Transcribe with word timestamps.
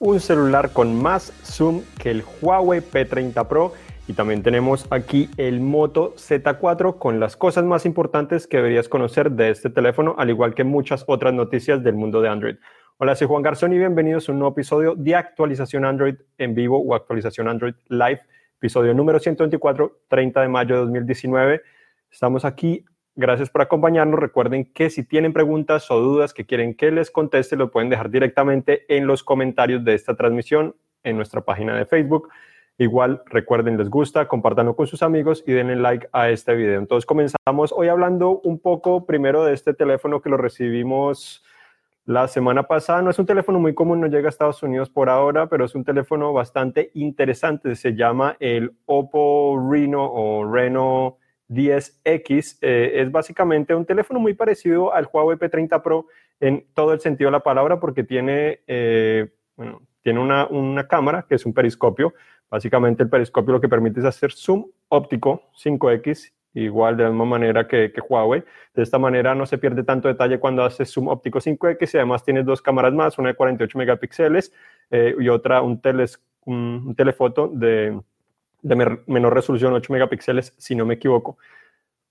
un 0.00 0.20
celular 0.20 0.72
con 0.72 0.94
más 0.94 1.32
zoom 1.44 1.82
que 2.00 2.12
el 2.12 2.22
Huawei 2.40 2.80
P30 2.80 3.48
Pro 3.48 3.72
y 4.06 4.12
también 4.12 4.44
tenemos 4.44 4.86
aquí 4.90 5.28
el 5.36 5.60
Moto 5.60 6.14
Z4 6.14 6.98
con 6.98 7.18
las 7.18 7.36
cosas 7.36 7.64
más 7.64 7.84
importantes 7.84 8.46
que 8.46 8.58
deberías 8.58 8.88
conocer 8.88 9.32
de 9.32 9.50
este 9.50 9.70
teléfono, 9.70 10.14
al 10.16 10.30
igual 10.30 10.54
que 10.54 10.62
muchas 10.62 11.04
otras 11.08 11.34
noticias 11.34 11.82
del 11.82 11.96
mundo 11.96 12.22
de 12.22 12.28
Android. 12.28 12.56
Hola, 12.98 13.16
soy 13.16 13.26
Juan 13.26 13.42
Garzón 13.42 13.72
y 13.72 13.78
bienvenidos 13.78 14.28
a 14.28 14.32
un 14.32 14.38
nuevo 14.38 14.52
episodio 14.52 14.94
de 14.94 15.16
actualización 15.16 15.84
Android 15.84 16.14
en 16.38 16.54
vivo 16.54 16.80
o 16.80 16.94
actualización 16.94 17.48
Android 17.48 17.74
Live, 17.88 18.20
episodio 18.56 18.94
número 18.94 19.18
124, 19.18 20.02
30 20.06 20.42
de 20.42 20.48
mayo 20.48 20.74
de 20.76 20.80
2019. 20.82 21.62
Estamos 22.08 22.44
aquí 22.44 22.84
Gracias 23.20 23.50
por 23.50 23.62
acompañarnos. 23.62 24.20
Recuerden 24.20 24.66
que 24.66 24.90
si 24.90 25.02
tienen 25.02 25.32
preguntas 25.32 25.90
o 25.90 25.98
dudas 25.98 26.32
que 26.32 26.46
quieren 26.46 26.76
que 26.76 26.92
les 26.92 27.10
conteste, 27.10 27.56
lo 27.56 27.72
pueden 27.72 27.90
dejar 27.90 28.10
directamente 28.10 28.84
en 28.96 29.08
los 29.08 29.24
comentarios 29.24 29.82
de 29.84 29.94
esta 29.94 30.14
transmisión 30.14 30.76
en 31.02 31.16
nuestra 31.16 31.40
página 31.40 31.76
de 31.76 31.84
Facebook. 31.84 32.28
Igual, 32.78 33.24
recuerden, 33.26 33.76
les 33.76 33.90
gusta, 33.90 34.28
compártanlo 34.28 34.76
con 34.76 34.86
sus 34.86 35.02
amigos 35.02 35.42
y 35.44 35.52
denle 35.52 35.74
like 35.74 36.08
a 36.12 36.30
este 36.30 36.54
video. 36.54 36.78
Entonces, 36.78 37.06
comenzamos 37.06 37.72
hoy 37.72 37.88
hablando 37.88 38.40
un 38.44 38.60
poco 38.60 39.04
primero 39.04 39.44
de 39.44 39.52
este 39.52 39.74
teléfono 39.74 40.20
que 40.22 40.30
lo 40.30 40.36
recibimos 40.36 41.44
la 42.04 42.28
semana 42.28 42.68
pasada. 42.68 43.02
No 43.02 43.10
es 43.10 43.18
un 43.18 43.26
teléfono 43.26 43.58
muy 43.58 43.74
común, 43.74 44.00
no 44.00 44.06
llega 44.06 44.28
a 44.28 44.30
Estados 44.30 44.62
Unidos 44.62 44.90
por 44.90 45.08
ahora, 45.08 45.48
pero 45.48 45.64
es 45.64 45.74
un 45.74 45.82
teléfono 45.82 46.32
bastante 46.32 46.92
interesante. 46.94 47.74
Se 47.74 47.96
llama 47.96 48.36
el 48.38 48.76
Oppo 48.86 49.60
Reno 49.68 50.04
o 50.04 50.48
Reno 50.48 51.18
10X 51.48 52.58
eh, 52.60 52.92
es 52.96 53.10
básicamente 53.10 53.74
un 53.74 53.86
teléfono 53.86 54.20
muy 54.20 54.34
parecido 54.34 54.92
al 54.92 55.08
Huawei 55.10 55.38
P30 55.38 55.82
Pro 55.82 56.06
en 56.40 56.66
todo 56.74 56.92
el 56.92 57.00
sentido 57.00 57.28
de 57.28 57.32
la 57.32 57.42
palabra 57.42 57.80
porque 57.80 58.04
tiene, 58.04 58.60
eh, 58.66 59.28
bueno, 59.56 59.82
tiene 60.02 60.20
una, 60.20 60.46
una, 60.46 60.86
cámara 60.86 61.26
que 61.28 61.34
es 61.34 61.46
un 61.46 61.54
periscopio. 61.54 62.14
Básicamente 62.50 63.02
el 63.02 63.10
periscopio 63.10 63.52
lo 63.52 63.60
que 63.60 63.68
permite 63.68 64.00
es 64.00 64.06
hacer 64.06 64.32
zoom 64.32 64.66
óptico 64.88 65.50
5X 65.62 66.32
igual 66.54 66.96
de 66.96 67.04
la 67.04 67.10
misma 67.10 67.24
manera 67.24 67.66
que, 67.66 67.92
que, 67.92 68.00
Huawei. 68.00 68.42
De 68.74 68.82
esta 68.82 68.98
manera 68.98 69.34
no 69.34 69.46
se 69.46 69.58
pierde 69.58 69.84
tanto 69.84 70.08
detalle 70.08 70.38
cuando 70.38 70.64
hace 70.64 70.84
zoom 70.84 71.08
óptico 71.08 71.40
5X 71.40 71.94
y 71.94 71.96
además 71.98 72.24
tiene 72.24 72.42
dos 72.42 72.62
cámaras 72.62 72.92
más, 72.94 73.18
una 73.18 73.28
de 73.28 73.34
48 73.34 73.78
megapíxeles 73.78 74.52
eh, 74.90 75.14
y 75.18 75.28
otra 75.28 75.62
un, 75.62 75.80
teles, 75.80 76.22
un 76.44 76.94
telefoto 76.96 77.48
de 77.48 78.00
de 78.62 78.98
menor 79.06 79.34
resolución, 79.34 79.72
8 79.72 79.92
megapíxeles, 79.92 80.54
si 80.56 80.74
no 80.74 80.86
me 80.86 80.94
equivoco. 80.94 81.38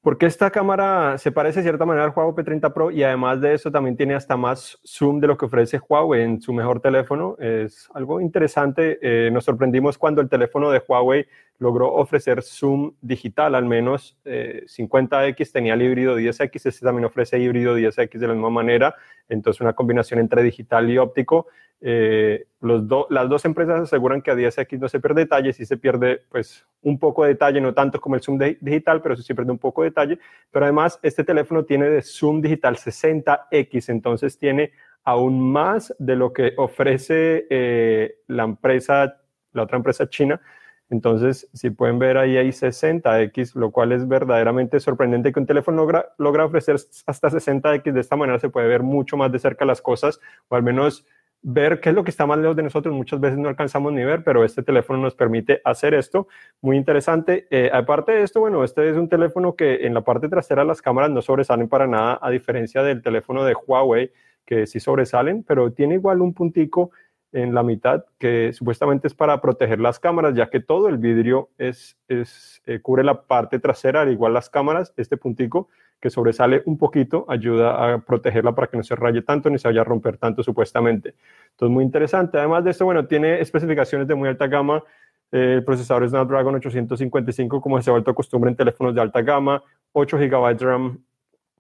Porque 0.02 0.26
esta 0.26 0.52
cámara 0.52 1.18
se 1.18 1.32
parece 1.32 1.60
de 1.60 1.64
cierta 1.64 1.86
manera 1.86 2.06
al 2.06 2.14
Huawei 2.16 2.34
P30 2.34 2.72
Pro 2.72 2.92
y 2.92 3.04
además 3.04 3.42
de 3.42 3.54
eso 3.54 3.72
también 3.72 3.98
tiene 3.98 4.16
hasta 4.16 4.38
más 4.38 4.80
zoom 4.86 5.20
de 5.20 5.28
lo 5.28 5.38
que 5.38 5.46
ofrece 5.46 5.82
Huawei 5.86 6.22
en 6.22 6.40
su 6.40 6.54
mejor 6.54 6.80
teléfono. 6.80 7.36
Es 7.40 7.90
algo 7.94 8.22
interesante. 8.22 9.00
Eh, 9.02 9.30
nos 9.32 9.44
sorprendimos 9.44 9.98
cuando 9.98 10.22
el 10.22 10.30
teléfono 10.30 10.72
de 10.72 10.82
Huawei 10.88 11.26
logró 11.60 11.94
ofrecer 11.94 12.44
zoom 12.44 12.94
digital, 13.02 13.56
al 13.56 13.66
menos 13.66 14.18
50X 14.24 15.40
eh, 15.40 15.50
tenía 15.52 15.74
el 15.74 15.82
híbrido 15.82 16.18
10X, 16.20 16.66
este 16.66 16.86
también 16.86 17.06
ofrece 17.06 17.40
híbrido 17.40 17.78
10X 17.78 18.20
de 18.20 18.28
la 18.28 18.34
misma 18.34 18.50
manera, 18.50 18.96
entonces 19.28 19.62
una 19.62 19.74
combinación 19.74 20.20
entre 20.20 20.44
digital 20.44 20.90
y 20.90 20.98
óptico. 20.98 21.48
Eh, 21.80 22.48
los 22.60 22.84
las 23.10 23.30
dos 23.30 23.46
empresas 23.46 23.82
aseguran 23.82 24.22
que 24.22 24.32
a 24.32 24.36
10X 24.36 24.80
no 24.80 24.90
se 24.90 25.00
pierde 25.00 25.22
detalle, 25.22 25.54
sí 25.54 25.66
se 25.66 25.78
pierde 25.78 26.24
pues 26.30 26.66
un 26.82 26.98
poco 27.00 27.24
de 27.24 27.30
detalle, 27.30 27.62
no 27.62 27.74
tanto 27.74 28.00
como 28.00 28.16
el 28.16 28.22
zoom 28.22 28.38
digital, 28.38 29.02
pero 29.02 29.16
sí 29.16 29.24
se 29.24 29.36
pierde 29.36 29.52
un 29.52 29.60
poco 29.60 29.84
de 29.84 29.90
detalle, 29.90 30.20
pero 30.52 30.66
además 30.66 31.00
este 31.02 31.24
teléfono 31.24 31.66
tiene 31.66 31.90
de 31.90 32.02
zoom 32.02 32.42
digital 32.42 32.76
60X, 32.78 33.90
entonces 33.90 34.38
tiene 34.38 34.72
aún 35.04 35.52
más 35.52 35.96
de 36.00 36.16
lo 36.16 36.34
que 36.34 36.54
ofrece 36.58 37.48
eh, 37.50 38.18
la 38.28 38.44
empresa, 38.44 39.22
la 39.54 39.64
otra 39.64 39.78
empresa 39.78 40.10
china, 40.10 40.42
entonces, 40.90 41.50
si 41.54 41.70
pueden 41.70 42.00
ver 42.00 42.18
ahí 42.18 42.38
hay 42.38 42.50
60X, 42.50 43.56
lo 43.56 43.72
cual 43.72 43.92
es 43.92 44.08
verdaderamente 44.08 44.80
sorprendente 44.80 45.34
que 45.34 45.40
un 45.40 45.46
teléfono 45.46 45.78
logra, 45.78 46.14
logra 46.18 46.46
ofrecer 46.46 46.76
hasta 47.06 47.30
60X. 47.30 47.92
De 47.92 48.00
esta 48.00 48.16
manera 48.16 48.40
se 48.40 48.50
puede 48.50 48.68
ver 48.68 48.84
mucho 48.84 49.18
más 49.18 49.32
de 49.32 49.40
cerca 49.40 49.66
las 49.66 49.82
cosas, 49.82 50.20
o 50.48 50.56
al 50.56 50.64
menos 50.64 51.06
ver 51.42 51.82
qué 51.82 51.90
es 51.90 51.96
lo 51.96 52.04
que 52.04 52.10
está 52.10 52.26
más 52.26 52.40
lejos 52.40 52.56
de 52.56 52.64
nosotros. 52.64 52.96
Muchas 52.96 53.20
veces 53.20 53.38
no 53.38 53.50
alcanzamos 53.50 53.92
ni 53.92 54.04
ver, 54.04 54.24
pero 54.24 54.46
este 54.46 54.64
teléfono 54.64 55.00
nos 55.00 55.14
permite 55.14 55.62
hacer 55.66 55.94
esto. 55.94 56.28
Muy 56.62 56.78
interesante. 56.78 57.48
Eh, 57.52 57.70
aparte 57.72 58.14
de 58.14 58.24
esto, 58.24 58.40
bueno, 58.40 58.64
este 58.64 58.90
es 58.90 58.96
un 58.96 59.10
teléfono 59.10 59.56
que 59.56 59.86
en 59.86 59.94
la 59.94 60.02
parte 60.02 60.30
trasera 60.30 60.64
las 60.64 60.82
cámaras 60.82 61.12
no 61.12 61.22
sobresalen 61.22 61.68
para 61.68 61.86
nada, 61.86 62.18
a 62.22 62.30
diferencia 62.30 62.82
del 62.82 63.02
teléfono 63.02 63.44
de 63.44 63.56
Huawei, 63.56 64.12
que 64.46 64.66
sí 64.66 64.80
sobresalen, 64.80 65.44
pero 65.44 65.74
tiene 65.74 65.96
igual 65.96 66.22
un 66.22 66.34
puntico 66.34 66.92
en 67.32 67.54
la 67.54 67.64
mitad 67.64 68.06
que 68.18 68.54
supuestamente 68.54 69.08
es 69.08 69.14
para 69.14 69.42
proteger 69.42 69.80
las 69.80 70.00
cámaras, 70.00 70.34
ya 70.34 70.50
que 70.50 70.60
todo 70.60 70.88
el 70.88 70.98
vidrio 70.98 71.50
es, 71.58 71.98
es 72.08 72.62
eh, 72.66 72.80
cubre 72.80 73.04
la 73.04 73.24
parte 73.24 73.60
trasera, 73.60 74.02
al 74.02 74.12
igual 74.12 74.34
las 74.34 74.50
cámaras, 74.50 74.94
este 74.98 75.18
puntico 75.18 75.68
que 76.00 76.10
sobresale 76.10 76.62
un 76.66 76.78
poquito 76.78 77.26
ayuda 77.28 77.94
a 77.94 78.00
protegerla 78.00 78.54
para 78.54 78.68
que 78.68 78.78
no 78.78 78.84
se 78.84 78.96
raye 78.96 79.22
tanto 79.24 79.50
ni 79.50 79.58
se 79.58 79.68
vaya 79.68 79.82
a 79.82 79.84
romper 79.84 80.18
tanto 80.18 80.44
supuestamente. 80.44 81.16
Entonces, 81.52 81.74
muy 81.74 81.84
interesante. 81.84 82.38
Además 82.38 82.64
de 82.64 82.72
esto, 82.72 82.86
bueno, 82.86 83.08
tiene 83.08 83.42
especificaciones 83.42 84.08
de 84.08 84.16
muy 84.16 84.30
alta 84.30 84.48
gama. 84.48 84.84
Eh, 85.32 85.56
el 85.56 85.64
procesador 85.64 86.08
Snapdragon 86.08 86.56
855, 86.56 87.62
como 87.62 87.82
se 87.82 87.90
ha 87.90 87.94
vuelto 87.94 88.14
costumbre 88.14 88.50
en 88.52 88.56
teléfonos 88.56 88.94
de 88.94 89.02
alta 89.02 89.22
gama, 89.22 89.64
8 89.94 90.18
GB 90.18 90.56
de 90.56 90.66
RAM 90.66 91.00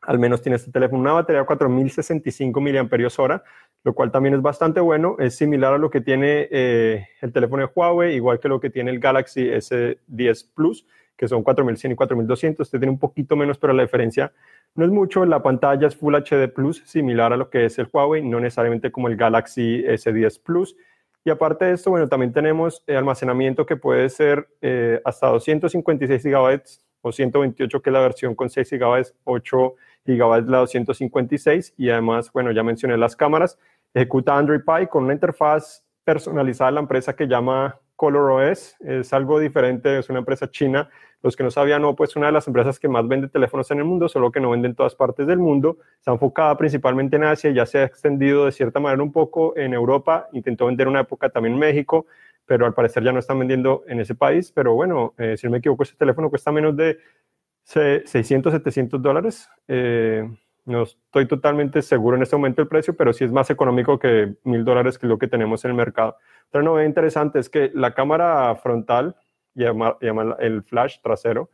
al 0.01 0.19
menos 0.19 0.41
tiene 0.41 0.55
este 0.55 0.71
teléfono 0.71 1.01
una 1.01 1.13
batería 1.13 1.41
de 1.41 1.47
4065 1.47 2.61
mAh, 2.61 3.41
lo 3.83 3.93
cual 3.93 4.11
también 4.11 4.35
es 4.35 4.41
bastante 4.41 4.79
bueno. 4.79 5.15
Es 5.19 5.35
similar 5.35 5.73
a 5.73 5.77
lo 5.77 5.89
que 5.89 6.01
tiene 6.01 6.47
eh, 6.51 7.07
el 7.21 7.31
teléfono 7.31 7.65
de 7.65 7.71
Huawei, 7.73 8.15
igual 8.15 8.39
que 8.39 8.47
lo 8.47 8.59
que 8.59 8.69
tiene 8.69 8.91
el 8.91 8.99
Galaxy 8.99 9.49
S10 9.49 10.49
Plus, 10.53 10.85
que 11.15 11.27
son 11.27 11.43
4100 11.43 11.91
y 11.91 11.95
4200. 11.95 12.67
Este 12.67 12.79
tiene 12.79 12.91
un 12.91 12.99
poquito 12.99 13.35
menos, 13.35 13.57
pero 13.57 13.73
la 13.73 13.83
diferencia 13.83 14.31
no 14.75 14.85
es 14.85 14.91
mucho. 14.91 15.25
La 15.25 15.41
pantalla 15.41 15.87
es 15.87 15.95
Full 15.95 16.15
HD 16.15 16.47
Plus, 16.53 16.83
similar 16.85 17.33
a 17.33 17.37
lo 17.37 17.49
que 17.49 17.65
es 17.65 17.79
el 17.79 17.89
Huawei, 17.91 18.23
no 18.23 18.39
necesariamente 18.39 18.91
como 18.91 19.07
el 19.07 19.15
Galaxy 19.15 19.83
S10 19.83 20.41
Plus. 20.43 20.75
Y 21.25 21.29
aparte 21.29 21.65
de 21.65 21.73
esto, 21.73 21.89
bueno, 21.89 22.07
también 22.07 22.31
tenemos 22.31 22.83
almacenamiento 22.87 23.65
que 23.65 23.75
puede 23.75 24.07
ser 24.07 24.47
eh, 24.61 25.01
hasta 25.03 25.27
256 25.27 26.23
GB 26.23 26.61
o 27.01 27.11
128, 27.11 27.81
que 27.81 27.89
es 27.89 27.93
la 27.93 27.99
versión 27.99 28.35
con 28.35 28.49
6 28.49 28.69
GB, 28.71 29.13
8 29.23 29.75
GB 30.05 30.49
la 30.49 30.59
256 30.59 31.73
y 31.77 31.89
además, 31.89 32.31
bueno, 32.31 32.51
ya 32.51 32.63
mencioné 32.63 32.97
las 32.97 33.15
cámaras. 33.15 33.57
Ejecuta 33.93 34.37
Android 34.37 34.61
Pie 34.65 34.87
con 34.87 35.03
una 35.05 35.13
interfaz 35.13 35.83
personalizada 36.03 36.71
de 36.71 36.75
la 36.75 36.81
empresa 36.81 37.15
que 37.15 37.27
llama 37.27 37.79
ColorOS. 37.95 38.77
Es 38.79 39.11
algo 39.11 39.39
diferente, 39.39 39.99
es 39.99 40.09
una 40.09 40.19
empresa 40.19 40.49
china. 40.49 40.89
Los 41.23 41.35
que 41.35 41.43
no 41.43 41.49
sabían, 41.49 41.81
no, 41.81 41.95
pues 41.95 42.15
una 42.15 42.27
de 42.27 42.31
las 42.31 42.47
empresas 42.47 42.79
que 42.79 42.87
más 42.87 43.07
vende 43.07 43.27
teléfonos 43.27 43.69
en 43.71 43.79
el 43.79 43.85
mundo, 43.85 44.07
solo 44.07 44.31
que 44.31 44.39
no 44.39 44.51
vende 44.51 44.67
en 44.67 44.75
todas 44.75 44.95
partes 44.95 45.25
del 45.25 45.39
mundo. 45.39 45.79
Está 45.97 46.11
enfocada 46.11 46.55
principalmente 46.57 47.15
en 47.15 47.23
Asia, 47.23 47.49
ya 47.49 47.65
se 47.65 47.79
ha 47.79 47.83
extendido 47.83 48.45
de 48.45 48.51
cierta 48.51 48.79
manera 48.79 49.01
un 49.01 49.11
poco 49.11 49.57
en 49.57 49.73
Europa. 49.73 50.27
Intentó 50.31 50.67
vender 50.67 50.87
una 50.87 51.01
época 51.01 51.29
también 51.29 51.57
México, 51.57 52.05
pero 52.47 52.65
al 52.65 52.73
parecer 52.73 53.03
ya 53.03 53.11
no 53.11 53.19
están 53.19 53.37
vendiendo 53.37 53.83
en 53.87 53.99
ese 53.99 54.15
país. 54.15 54.51
Pero 54.51 54.73
bueno, 54.73 55.13
eh, 55.17 55.37
si 55.37 55.45
no 55.45 55.51
me 55.51 55.59
equivoco, 55.59 55.83
ese 55.83 55.95
teléfono 55.95 56.29
cuesta 56.29 56.51
menos 56.51 56.75
de 56.75 56.97
600, 57.63 58.53
700 58.53 59.01
dólares. 59.01 59.49
Eh, 59.67 60.27
no 60.65 60.83
estoy 60.83 61.27
totalmente 61.27 61.81
seguro 61.81 62.17
en 62.17 62.23
este 62.23 62.35
momento 62.35 62.61
el 62.61 62.67
precio, 62.67 62.95
pero 62.95 63.13
sí 63.13 63.23
es 63.23 63.31
más 63.31 63.49
económico 63.49 63.99
que 63.99 64.35
mil 64.43 64.65
dólares 64.65 64.97
que 64.97 65.07
lo 65.07 65.19
que 65.19 65.27
tenemos 65.27 65.63
en 65.65 65.71
el 65.71 65.77
mercado. 65.77 66.17
Otra 66.49 66.61
novedad 66.61 66.87
interesante 66.87 67.39
es 67.39 67.49
que 67.49 67.71
la 67.73 67.93
cámara 67.93 68.55
frontal, 68.55 69.15
llama 69.53 69.97
el 70.39 70.63
flash 70.63 70.99
trasero, 71.01 71.49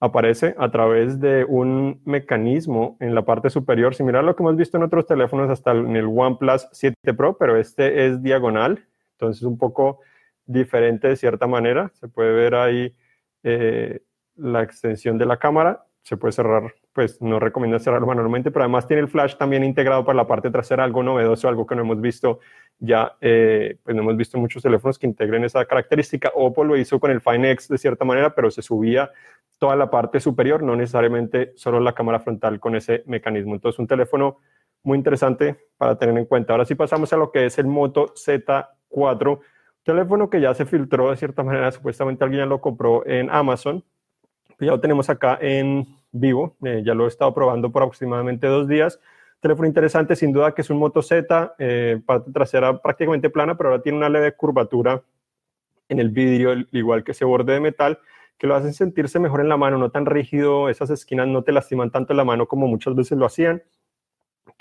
aparece 0.00 0.54
a 0.58 0.70
través 0.70 1.20
de 1.20 1.44
un 1.44 2.00
mecanismo 2.04 2.96
en 3.00 3.14
la 3.14 3.24
parte 3.24 3.50
superior, 3.50 3.94
similar 3.94 4.20
a 4.20 4.26
lo 4.26 4.34
que 4.34 4.42
hemos 4.42 4.56
visto 4.56 4.76
en 4.76 4.82
otros 4.82 5.06
teléfonos 5.06 5.48
hasta 5.48 5.70
en 5.70 5.94
el 5.94 6.06
OnePlus 6.06 6.68
7 6.72 7.14
Pro, 7.16 7.38
pero 7.38 7.56
este 7.56 8.06
es 8.06 8.22
diagonal, 8.22 8.84
entonces 9.22 9.44
un 9.44 9.56
poco 9.56 10.00
diferente 10.44 11.08
de 11.08 11.16
cierta 11.16 11.46
manera. 11.46 11.90
Se 11.94 12.08
puede 12.08 12.32
ver 12.32 12.54
ahí 12.54 12.94
eh, 13.44 14.00
la 14.36 14.62
extensión 14.62 15.18
de 15.18 15.26
la 15.26 15.38
cámara, 15.38 15.84
se 16.02 16.16
puede 16.16 16.32
cerrar, 16.32 16.74
pues 16.92 17.22
no 17.22 17.38
recomiendo 17.38 17.78
cerrarlo 17.78 18.08
manualmente, 18.08 18.50
pero 18.50 18.64
además 18.64 18.88
tiene 18.88 19.02
el 19.02 19.08
flash 19.08 19.36
también 19.36 19.62
integrado 19.62 20.04
para 20.04 20.16
la 20.16 20.26
parte 20.26 20.50
trasera, 20.50 20.82
algo 20.82 21.04
novedoso, 21.04 21.48
algo 21.48 21.64
que 21.64 21.76
no 21.76 21.82
hemos 21.82 22.00
visto 22.00 22.40
ya, 22.78 23.16
eh, 23.20 23.76
pues 23.84 23.94
no 23.94 24.02
hemos 24.02 24.16
visto 24.16 24.38
muchos 24.38 24.62
teléfonos 24.62 24.98
que 24.98 25.06
integren 25.06 25.44
esa 25.44 25.64
característica. 25.64 26.32
Oppo 26.34 26.64
lo 26.64 26.76
hizo 26.76 26.98
con 26.98 27.12
el 27.12 27.20
Fine 27.20 27.52
X 27.52 27.68
de 27.68 27.78
cierta 27.78 28.04
manera, 28.04 28.34
pero 28.34 28.50
se 28.50 28.62
subía 28.62 29.12
toda 29.58 29.76
la 29.76 29.88
parte 29.88 30.18
superior, 30.18 30.64
no 30.64 30.74
necesariamente 30.74 31.52
solo 31.54 31.78
la 31.78 31.94
cámara 31.94 32.18
frontal 32.18 32.58
con 32.58 32.74
ese 32.74 33.04
mecanismo. 33.06 33.54
Entonces, 33.54 33.78
un 33.78 33.86
teléfono 33.86 34.38
muy 34.82 34.98
interesante 34.98 35.56
para 35.76 35.96
tener 35.96 36.18
en 36.18 36.24
cuenta. 36.24 36.52
Ahora 36.52 36.64
sí 36.64 36.74
pasamos 36.74 37.12
a 37.12 37.16
lo 37.16 37.30
que 37.30 37.46
es 37.46 37.58
el 37.58 37.66
Moto 37.66 38.12
Z4, 38.92 39.40
teléfono 39.84 40.30
que 40.30 40.40
ya 40.40 40.54
se 40.54 40.66
filtró 40.66 41.10
de 41.10 41.16
cierta 41.16 41.42
manera, 41.42 41.72
supuestamente 41.72 42.24
alguien 42.24 42.48
lo 42.48 42.60
compró 42.60 43.06
en 43.06 43.30
Amazon, 43.30 43.84
ya 44.60 44.72
lo 44.72 44.80
tenemos 44.80 45.10
acá 45.10 45.38
en 45.40 45.86
vivo, 46.12 46.56
eh, 46.64 46.82
ya 46.84 46.94
lo 46.94 47.06
he 47.06 47.08
estado 47.08 47.34
probando 47.34 47.70
por 47.72 47.82
aproximadamente 47.82 48.46
dos 48.46 48.68
días. 48.68 49.00
teléfono 49.40 49.66
interesante, 49.66 50.14
sin 50.14 50.32
duda 50.32 50.54
que 50.54 50.62
es 50.62 50.70
un 50.70 50.78
Moto 50.78 51.02
Z, 51.02 51.54
eh, 51.58 52.00
parte 52.06 52.30
trasera 52.30 52.80
prácticamente 52.80 53.28
plana, 53.28 53.56
pero 53.56 53.70
ahora 53.70 53.82
tiene 53.82 53.98
una 53.98 54.08
leve 54.08 54.32
curvatura 54.36 55.02
en 55.88 55.98
el 55.98 56.10
vidrio, 56.10 56.64
igual 56.72 57.02
que 57.02 57.12
ese 57.12 57.24
borde 57.24 57.54
de 57.54 57.60
metal, 57.60 57.98
que 58.38 58.46
lo 58.46 58.54
hacen 58.54 58.72
sentirse 58.72 59.18
mejor 59.18 59.40
en 59.40 59.48
la 59.48 59.56
mano, 59.56 59.78
no 59.78 59.90
tan 59.90 60.06
rígido, 60.06 60.68
esas 60.68 60.90
esquinas 60.90 61.28
no 61.28 61.42
te 61.42 61.52
lastiman 61.52 61.90
tanto 61.90 62.14
la 62.14 62.24
mano 62.24 62.46
como 62.46 62.66
muchas 62.68 62.94
veces 62.94 63.18
lo 63.18 63.26
hacían. 63.26 63.62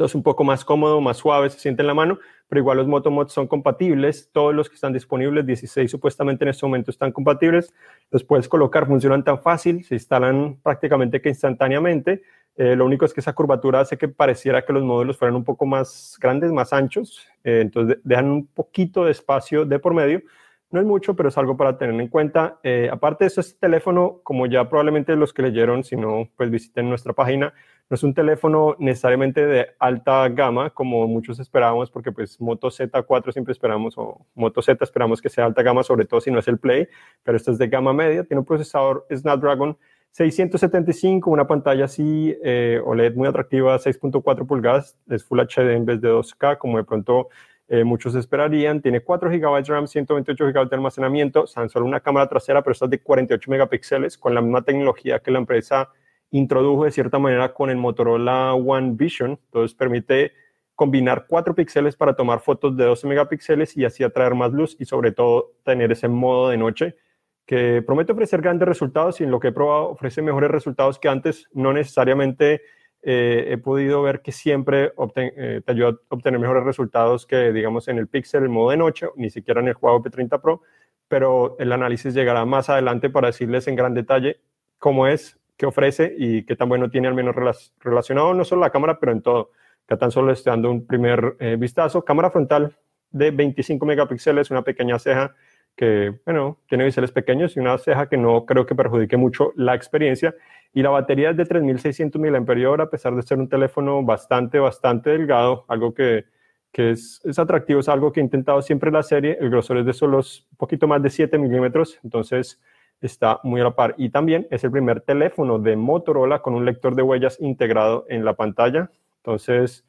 Entonces 0.01 0.15
un 0.15 0.23
poco 0.23 0.43
más 0.43 0.65
cómodo, 0.65 0.99
más 0.99 1.17
suave, 1.17 1.51
se 1.51 1.59
siente 1.59 1.83
en 1.83 1.87
la 1.87 1.93
mano, 1.93 2.17
pero 2.49 2.59
igual 2.59 2.77
los 2.77 2.87
Motomods 2.87 3.31
son 3.31 3.45
compatibles, 3.45 4.31
todos 4.31 4.51
los 4.51 4.67
que 4.67 4.73
están 4.73 4.93
disponibles, 4.93 5.45
16 5.45 5.91
supuestamente 5.91 6.43
en 6.43 6.49
este 6.49 6.65
momento 6.65 6.89
están 6.89 7.11
compatibles, 7.11 7.71
los 8.09 8.23
puedes 8.23 8.49
colocar, 8.49 8.87
funcionan 8.87 9.23
tan 9.23 9.39
fácil, 9.43 9.83
se 9.83 9.93
instalan 9.93 10.57
prácticamente 10.63 11.21
que 11.21 11.29
instantáneamente, 11.29 12.23
eh, 12.55 12.75
lo 12.75 12.83
único 12.83 13.05
es 13.05 13.13
que 13.13 13.19
esa 13.19 13.33
curvatura 13.33 13.81
hace 13.81 13.95
que 13.95 14.07
pareciera 14.07 14.65
que 14.65 14.73
los 14.73 14.81
módulos 14.81 15.19
fueran 15.19 15.35
un 15.35 15.43
poco 15.43 15.67
más 15.67 16.17
grandes, 16.19 16.51
más 16.51 16.73
anchos, 16.73 17.27
eh, 17.43 17.59
entonces 17.61 17.99
dejan 18.03 18.31
un 18.31 18.47
poquito 18.47 19.05
de 19.05 19.11
espacio 19.11 19.65
de 19.65 19.77
por 19.77 19.93
medio. 19.93 20.23
No 20.71 20.79
es 20.79 20.85
mucho, 20.85 21.17
pero 21.17 21.27
es 21.27 21.37
algo 21.37 21.57
para 21.57 21.77
tener 21.77 21.99
en 21.99 22.07
cuenta. 22.07 22.59
Eh, 22.63 22.89
aparte 22.89 23.25
de 23.25 23.27
eso, 23.27 23.41
este 23.41 23.59
teléfono, 23.59 24.21
como 24.23 24.45
ya 24.45 24.69
probablemente 24.69 25.15
los 25.17 25.33
que 25.33 25.41
leyeron, 25.41 25.83
si 25.83 25.97
no, 25.97 26.29
pues 26.37 26.49
visiten 26.49 26.87
nuestra 26.87 27.11
página, 27.11 27.53
no 27.89 27.95
es 27.95 28.03
un 28.03 28.13
teléfono 28.13 28.77
necesariamente 28.79 29.45
de 29.45 29.67
alta 29.77 30.29
gama, 30.29 30.69
como 30.69 31.05
muchos 31.07 31.41
esperábamos, 31.41 31.91
porque 31.91 32.13
pues 32.13 32.39
Moto 32.39 32.69
Z4 32.69 33.33
siempre 33.33 33.51
esperamos, 33.51 33.97
o 33.97 34.25
Moto 34.33 34.61
Z 34.61 34.81
esperamos 34.81 35.21
que 35.21 35.27
sea 35.27 35.43
alta 35.43 35.61
gama, 35.61 35.83
sobre 35.83 36.05
todo 36.05 36.21
si 36.21 36.31
no 36.31 36.39
es 36.39 36.47
el 36.47 36.57
Play, 36.57 36.87
pero 37.21 37.35
esto 37.35 37.51
es 37.51 37.57
de 37.57 37.67
gama 37.67 37.91
media, 37.91 38.23
tiene 38.23 38.39
un 38.39 38.45
procesador 38.45 39.05
Snapdragon 39.13 39.77
675, 40.11 41.29
una 41.29 41.47
pantalla 41.47 41.85
así 41.85 42.33
eh, 42.43 42.81
OLED 42.85 43.15
muy 43.15 43.27
atractiva, 43.27 43.77
6.4 43.77 44.45
pulgadas, 44.47 44.97
es 45.09 45.25
Full 45.25 45.39
HD 45.41 45.73
en 45.73 45.85
vez 45.85 45.99
de 45.99 46.09
2K, 46.09 46.57
como 46.57 46.77
de 46.77 46.85
pronto 46.85 47.27
eh, 47.73 47.85
muchos 47.85 48.13
esperarían. 48.15 48.81
Tiene 48.81 48.99
4 48.99 49.29
GB 49.29 49.63
de 49.63 49.63
RAM, 49.63 49.87
128 49.87 50.45
GB 50.45 50.69
de 50.69 50.75
almacenamiento, 50.75 51.45
tan 51.45 51.69
solo 51.69 51.85
una 51.85 52.01
cámara 52.01 52.27
trasera, 52.27 52.61
pero 52.61 52.73
está 52.73 52.85
de 52.85 52.99
48 52.99 53.49
megapíxeles, 53.49 54.17
con 54.17 54.35
la 54.35 54.41
misma 54.41 54.61
tecnología 54.61 55.19
que 55.19 55.31
la 55.31 55.39
empresa 55.39 55.89
introdujo 56.31 56.83
de 56.83 56.91
cierta 56.91 57.17
manera 57.17 57.53
con 57.53 57.69
el 57.69 57.77
Motorola 57.77 58.53
One 58.55 58.95
Vision. 58.95 59.39
Entonces 59.45 59.73
permite 59.73 60.33
combinar 60.75 61.27
4 61.29 61.55
píxeles 61.55 61.95
para 61.95 62.13
tomar 62.13 62.41
fotos 62.41 62.75
de 62.75 62.83
12 62.83 63.07
megapíxeles 63.07 63.77
y 63.77 63.85
así 63.85 64.03
atraer 64.03 64.35
más 64.35 64.51
luz 64.51 64.75
y 64.77 64.83
sobre 64.83 65.13
todo 65.13 65.53
tener 65.63 65.93
ese 65.93 66.09
modo 66.09 66.49
de 66.49 66.57
noche 66.57 66.97
que 67.45 67.81
promete 67.81 68.11
ofrecer 68.11 68.41
grandes 68.41 68.67
resultados 68.67 69.21
y 69.21 69.23
en 69.23 69.31
lo 69.31 69.39
que 69.39 69.47
he 69.47 69.51
probado 69.53 69.91
ofrece 69.91 70.21
mejores 70.21 70.51
resultados 70.51 70.99
que 70.99 71.07
antes. 71.07 71.47
No 71.53 71.71
necesariamente 71.71 72.63
eh, 73.03 73.47
he 73.49 73.57
podido 73.57 74.01
ver 74.01 74.21
que 74.21 74.31
siempre 74.31 74.93
eh, 75.15 75.61
te 75.65 75.71
ayuda 75.71 75.89
a 75.89 75.95
obtener 76.09 76.39
mejores 76.39 76.63
resultados 76.63 77.25
que, 77.25 77.51
digamos, 77.51 77.87
en 77.87 77.97
el 77.97 78.07
Pixel, 78.07 78.43
el 78.43 78.49
modo 78.49 78.71
de 78.71 78.77
noche, 78.77 79.07
ni 79.15 79.29
siquiera 79.29 79.61
en 79.61 79.69
el 79.69 79.75
Huawei 79.79 80.01
P30 80.03 80.39
Pro, 80.39 80.61
pero 81.07 81.55
el 81.59 81.71
análisis 81.71 82.13
llegará 82.13 82.45
más 82.45 82.69
adelante 82.69 83.09
para 83.09 83.27
decirles 83.27 83.67
en 83.67 83.75
gran 83.75 83.93
detalle 83.93 84.39
cómo 84.77 85.07
es, 85.07 85.39
qué 85.57 85.65
ofrece 85.65 86.13
y 86.17 86.43
qué 86.45 86.55
tan 86.55 86.69
bueno 86.69 86.89
tiene, 86.89 87.07
al 87.07 87.13
menos 87.13 87.35
relacionado 87.79 88.33
no 88.33 88.45
solo 88.45 88.61
la 88.61 88.71
cámara, 88.71 88.99
pero 88.99 89.11
en 89.11 89.21
todo. 89.21 89.51
Que 89.87 89.97
tan 89.97 90.11
solo 90.11 90.31
estoy 90.31 90.51
dando 90.51 90.71
un 90.71 90.87
primer 90.87 91.35
eh, 91.39 91.57
vistazo. 91.59 92.05
Cámara 92.05 92.31
frontal 92.31 92.77
de 93.09 93.31
25 93.31 93.85
megapíxeles, 93.85 94.51
una 94.51 94.63
pequeña 94.63 94.97
ceja 94.99 95.35
que, 95.75 96.19
bueno, 96.25 96.59
tiene 96.67 96.85
biseles 96.85 97.11
pequeños 97.11 97.55
y 97.55 97.59
una 97.59 97.77
ceja 97.77 98.07
que 98.07 98.17
no 98.17 98.45
creo 98.45 98.65
que 98.65 98.75
perjudique 98.75 99.17
mucho 99.17 99.53
la 99.55 99.75
experiencia. 99.75 100.33
Y 100.73 100.81
la 100.81 100.89
batería 100.89 101.31
es 101.31 101.37
de 101.37 101.45
3600 101.45 102.21
mAh, 102.21 102.83
a 102.83 102.89
pesar 102.89 103.15
de 103.15 103.21
ser 103.21 103.39
un 103.39 103.49
teléfono 103.49 104.03
bastante, 104.03 104.59
bastante 104.59 105.09
delgado, 105.09 105.65
algo 105.67 105.93
que, 105.93 106.25
que 106.71 106.91
es, 106.91 107.21
es, 107.25 107.39
atractivo, 107.39 107.81
es 107.81 107.89
algo 107.89 108.11
que 108.11 108.21
he 108.21 108.23
intentado 108.23 108.61
siempre 108.61 108.91
la 108.91 109.03
serie. 109.03 109.37
El 109.39 109.49
grosor 109.49 109.77
es 109.77 109.85
de 109.85 109.93
solo 109.93 110.19
un 110.19 110.57
poquito 110.57 110.87
más 110.87 111.01
de 111.03 111.09
7 111.09 111.37
milímetros, 111.37 111.99
entonces 112.03 112.61
está 113.01 113.39
muy 113.43 113.59
a 113.61 113.65
la 113.65 113.75
par. 113.75 113.95
Y 113.97 114.09
también 114.09 114.47
es 114.51 114.63
el 114.63 114.71
primer 114.71 115.01
teléfono 115.01 115.59
de 115.59 115.75
Motorola 115.75 116.41
con 116.41 116.53
un 116.53 116.65
lector 116.65 116.95
de 116.95 117.01
huellas 117.01 117.37
integrado 117.41 118.05
en 118.09 118.23
la 118.23 118.35
pantalla. 118.35 118.91
Entonces, 119.17 119.85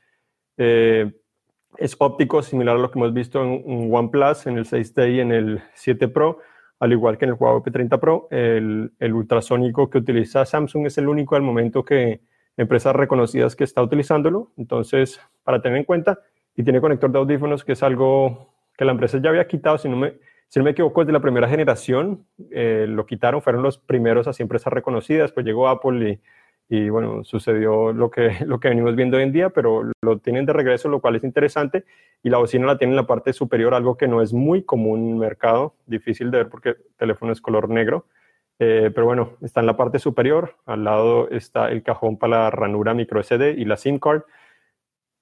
eh, 0.56 1.12
es 1.78 1.96
óptico, 1.98 2.42
similar 2.42 2.76
a 2.76 2.78
lo 2.78 2.90
que 2.90 2.98
hemos 2.98 3.14
visto 3.14 3.42
en 3.42 3.62
un 3.64 3.94
OnePlus, 3.94 4.46
en 4.46 4.58
el 4.58 4.64
6T 4.64 5.14
y 5.14 5.20
en 5.20 5.32
el 5.32 5.62
7 5.74 6.08
Pro, 6.08 6.38
al 6.82 6.90
igual 6.90 7.16
que 7.16 7.26
en 7.26 7.30
el 7.30 7.36
Huawei 7.38 7.62
P30 7.62 8.00
Pro. 8.00 8.26
El, 8.32 8.92
el 8.98 9.14
ultrasónico 9.14 9.88
que 9.88 9.98
utiliza 9.98 10.44
Samsung 10.44 10.86
es 10.86 10.98
el 10.98 11.06
único 11.06 11.36
al 11.36 11.42
momento 11.42 11.84
que 11.84 12.22
empresas 12.56 12.96
reconocidas 12.96 13.54
que 13.54 13.62
está 13.62 13.84
utilizándolo. 13.84 14.50
Entonces, 14.56 15.20
para 15.44 15.62
tener 15.62 15.78
en 15.78 15.84
cuenta, 15.84 16.18
y 16.56 16.64
tiene 16.64 16.80
conector 16.80 17.12
de 17.12 17.20
audífonos, 17.20 17.64
que 17.64 17.74
es 17.74 17.84
algo 17.84 18.52
que 18.76 18.84
la 18.84 18.90
empresa 18.90 19.20
ya 19.22 19.30
había 19.30 19.46
quitado, 19.46 19.78
si 19.78 19.88
no 19.88 19.96
me, 19.96 20.14
si 20.48 20.58
no 20.58 20.64
me 20.64 20.72
equivoco, 20.72 21.02
es 21.02 21.06
de 21.06 21.12
la 21.12 21.20
primera 21.20 21.48
generación. 21.48 22.26
Eh, 22.50 22.86
lo 22.88 23.06
quitaron, 23.06 23.42
fueron 23.42 23.62
los 23.62 23.78
primeros 23.78 24.26
así 24.26 24.42
empresas 24.42 24.72
reconocidas, 24.72 25.30
pues 25.30 25.46
llegó 25.46 25.68
Apple 25.68 26.10
y 26.10 26.20
y 26.74 26.88
bueno, 26.88 27.22
sucedió 27.22 27.92
lo 27.92 28.10
que, 28.10 28.30
lo 28.46 28.58
que 28.58 28.70
venimos 28.70 28.96
viendo 28.96 29.18
hoy 29.18 29.24
en 29.24 29.32
día, 29.32 29.50
pero 29.50 29.92
lo 30.00 30.18
tienen 30.20 30.46
de 30.46 30.54
regreso, 30.54 30.88
lo 30.88 31.02
cual 31.02 31.16
es 31.16 31.22
interesante, 31.22 31.84
y 32.22 32.30
la 32.30 32.38
bocina 32.38 32.64
la 32.64 32.78
tienen 32.78 32.92
en 32.92 32.96
la 32.96 33.06
parte 33.06 33.34
superior, 33.34 33.74
algo 33.74 33.98
que 33.98 34.08
no 34.08 34.22
es 34.22 34.32
muy 34.32 34.62
común 34.62 35.00
en 35.00 35.10
el 35.10 35.16
mercado, 35.16 35.74
difícil 35.84 36.30
de 36.30 36.38
ver 36.38 36.48
porque 36.48 36.70
el 36.70 36.76
teléfono 36.96 37.30
es 37.30 37.42
color 37.42 37.68
negro, 37.68 38.06
eh, 38.58 38.90
pero 38.94 39.04
bueno, 39.04 39.32
está 39.42 39.60
en 39.60 39.66
la 39.66 39.76
parte 39.76 39.98
superior, 39.98 40.56
al 40.64 40.84
lado 40.84 41.28
está 41.28 41.70
el 41.70 41.82
cajón 41.82 42.16
para 42.16 42.44
la 42.44 42.50
ranura 42.50 42.94
micro 42.94 43.22
SD 43.22 43.50
y 43.58 43.66
la 43.66 43.76
SIM 43.76 43.98
card. 43.98 44.22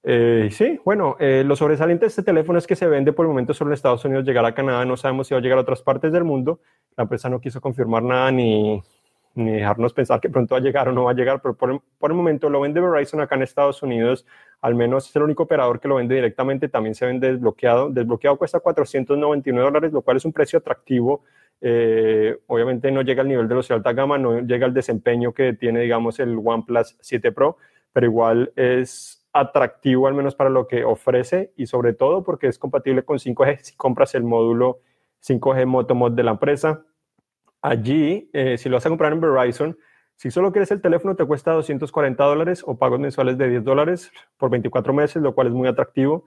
Eh, 0.03 0.47
sí, 0.51 0.79
bueno, 0.85 1.17
eh, 1.19 1.43
lo 1.45 1.57
sobresaliente 1.57 2.05
de 2.05 2.07
este 2.11 2.23
teléfono 2.23 2.59
es 2.59 2.65
que 2.65 2.77
se 2.77 2.87
vende 2.87 3.11
por 3.11 3.25
el 3.25 3.29
momento 3.29 3.53
solo 3.53 3.71
en 3.71 3.73
Estados 3.73 4.05
Unidos, 4.05 4.23
llegar 4.23 4.45
a 4.45 4.53
Canadá, 4.53 4.85
no 4.85 4.95
sabemos 4.95 5.27
si 5.27 5.33
va 5.33 5.39
a 5.39 5.43
llegar 5.43 5.57
a 5.57 5.61
otras 5.61 5.81
partes 5.81 6.13
del 6.13 6.23
mundo, 6.23 6.61
la 6.95 7.03
empresa 7.03 7.29
no 7.29 7.41
quiso 7.41 7.59
confirmar 7.59 8.03
nada 8.03 8.31
ni, 8.31 8.81
ni 9.35 9.51
dejarnos 9.51 9.93
pensar 9.93 10.19
que 10.19 10.29
pronto 10.29 10.55
va 10.55 10.59
a 10.59 10.63
llegar 10.63 10.89
o 10.89 10.91
no 10.91 11.05
va 11.05 11.11
a 11.11 11.15
llegar, 11.15 11.41
pero 11.41 11.55
por, 11.55 11.71
el 11.71 12.13
momento 12.13 12.49
lo 12.49 12.61
vende 12.61 12.81
Verizon 12.81 13.21
acá 13.21 13.35
en 13.35 13.43
Estados 13.43 13.81
Unidos, 13.81 14.25
al 14.61 14.75
menos 14.75 15.09
es 15.09 15.15
el 15.15 15.23
único 15.23 15.43
operador 15.43 15.79
que 15.79 15.87
lo 15.87 15.95
vende 15.95 16.15
directamente, 16.15 16.67
también 16.67 16.95
se 16.95 17.05
vende 17.05 17.31
desbloqueado, 17.31 17.89
desbloqueado 17.89 18.37
cuesta 18.37 18.59
499 18.59 19.65
dólares, 19.65 19.93
lo 19.93 20.01
cual 20.01 20.17
es 20.17 20.25
un 20.25 20.33
precio 20.33 20.59
atractivo, 20.59 21.23
eh, 21.61 22.37
obviamente 22.47 22.91
no 22.91 23.01
llega 23.01 23.21
al 23.21 23.27
nivel 23.27 23.47
de 23.47 23.55
los 23.55 23.67
de 23.67 23.75
alta 23.75 23.93
gama, 23.93 24.17
no 24.17 24.41
llega 24.41 24.65
al 24.65 24.73
desempeño 24.73 25.33
que 25.33 25.53
tiene, 25.53 25.81
digamos, 25.81 26.19
el 26.19 26.37
OnePlus 26.43 26.97
7 26.99 27.31
Pro, 27.31 27.57
pero 27.93 28.07
igual 28.07 28.51
es 28.55 29.21
atractivo 29.33 30.07
al 30.07 30.13
menos 30.13 30.35
para 30.35 30.49
lo 30.49 30.67
que 30.67 30.83
ofrece 30.83 31.53
y 31.55 31.67
sobre 31.67 31.93
todo 31.93 32.23
porque 32.23 32.47
es 32.47 32.59
compatible 32.59 33.03
con 33.03 33.17
5G 33.17 33.59
si 33.61 33.75
compras 33.77 34.13
el 34.15 34.23
módulo 34.23 34.81
5G 35.25 35.65
Motomod 35.65 36.11
de 36.11 36.23
la 36.23 36.31
empresa 36.31 36.83
Allí, 37.61 38.29
eh, 38.33 38.57
si 38.57 38.69
lo 38.69 38.77
vas 38.77 38.85
a 38.85 38.89
comprar 38.89 39.13
en 39.13 39.21
Verizon, 39.21 39.77
si 40.15 40.29
solo 40.31 40.51
quieres 40.51 40.71
el 40.71 40.81
teléfono 40.81 41.15
te 41.15 41.25
cuesta 41.25 41.51
240 41.51 42.23
dólares 42.23 42.63
o 42.65 42.77
pagos 42.77 42.99
mensuales 42.99 43.37
de 43.37 43.49
10 43.49 43.63
dólares 43.63 44.11
por 44.37 44.49
24 44.49 44.93
meses, 44.93 45.21
lo 45.21 45.33
cual 45.33 45.47
es 45.47 45.53
muy 45.53 45.67
atractivo. 45.67 46.25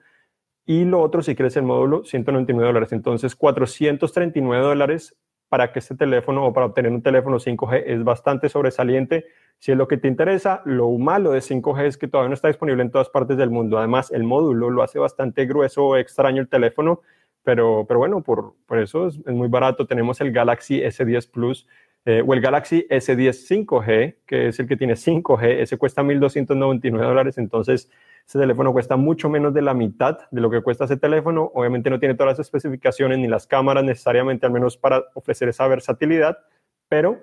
Y 0.66 0.84
lo 0.84 1.00
otro, 1.00 1.22
si 1.22 1.36
quieres 1.36 1.56
el 1.56 1.64
módulo, 1.64 2.04
199 2.04 2.66
dólares. 2.66 2.92
Entonces, 2.92 3.36
439 3.36 4.64
dólares 4.64 5.16
para 5.48 5.72
que 5.72 5.78
este 5.78 5.94
teléfono 5.94 6.46
o 6.46 6.52
para 6.52 6.66
obtener 6.66 6.90
un 6.90 7.02
teléfono 7.02 7.38
5G 7.38 7.84
es 7.86 8.02
bastante 8.02 8.48
sobresaliente. 8.48 9.26
Si 9.58 9.70
es 9.70 9.78
lo 9.78 9.86
que 9.86 9.96
te 9.96 10.08
interesa, 10.08 10.62
lo 10.64 10.90
malo 10.98 11.30
de 11.30 11.40
5G 11.40 11.86
es 11.86 11.96
que 11.96 12.08
todavía 12.08 12.30
no 12.30 12.34
está 12.34 12.48
disponible 12.48 12.82
en 12.82 12.90
todas 12.90 13.10
partes 13.10 13.36
del 13.36 13.50
mundo. 13.50 13.78
Además, 13.78 14.10
el 14.10 14.24
módulo 14.24 14.70
lo 14.70 14.82
hace 14.82 14.98
bastante 14.98 15.46
grueso 15.46 15.84
o 15.84 15.96
extraño 15.96 16.40
el 16.40 16.48
teléfono 16.48 17.02
pero, 17.44 17.84
pero 17.86 17.98
bueno, 18.00 18.22
por, 18.22 18.54
por 18.66 18.78
eso 18.78 19.06
es, 19.06 19.24
muy 19.26 19.48
barato. 19.48 19.86
Tenemos 19.86 20.20
el 20.20 20.32
Galaxy 20.32 20.80
S10 20.80 21.30
Plus 21.30 21.68
eh, 22.06 22.22
o 22.26 22.34
el 22.34 22.40
Galaxy 22.40 22.86
S10 22.90 23.66
5G, 23.66 24.16
que 24.26 24.48
es 24.48 24.58
el 24.58 24.66
que 24.66 24.76
tiene 24.76 24.94
5G, 24.94 25.60
ese 25.60 25.78
cuesta 25.78 26.02
1.299 26.02 26.98
dólares, 26.98 27.38
entonces 27.38 27.90
ese 28.26 28.38
teléfono 28.38 28.72
cuesta 28.72 28.96
mucho 28.96 29.28
menos 29.28 29.54
de 29.54 29.62
la 29.62 29.74
mitad 29.74 30.18
de 30.30 30.40
lo 30.40 30.50
que 30.50 30.62
cuesta 30.62 30.86
ese 30.86 30.96
teléfono. 30.96 31.50
Obviamente 31.54 31.90
no 31.90 32.00
tiene 32.00 32.14
todas 32.14 32.38
las 32.38 32.46
especificaciones 32.46 33.18
ni 33.18 33.28
las 33.28 33.46
cámaras 33.46 33.84
necesariamente, 33.84 34.46
al 34.46 34.52
menos 34.52 34.76
para 34.76 35.04
ofrecer 35.14 35.48
esa 35.48 35.68
versatilidad, 35.68 36.38
pero 36.88 37.18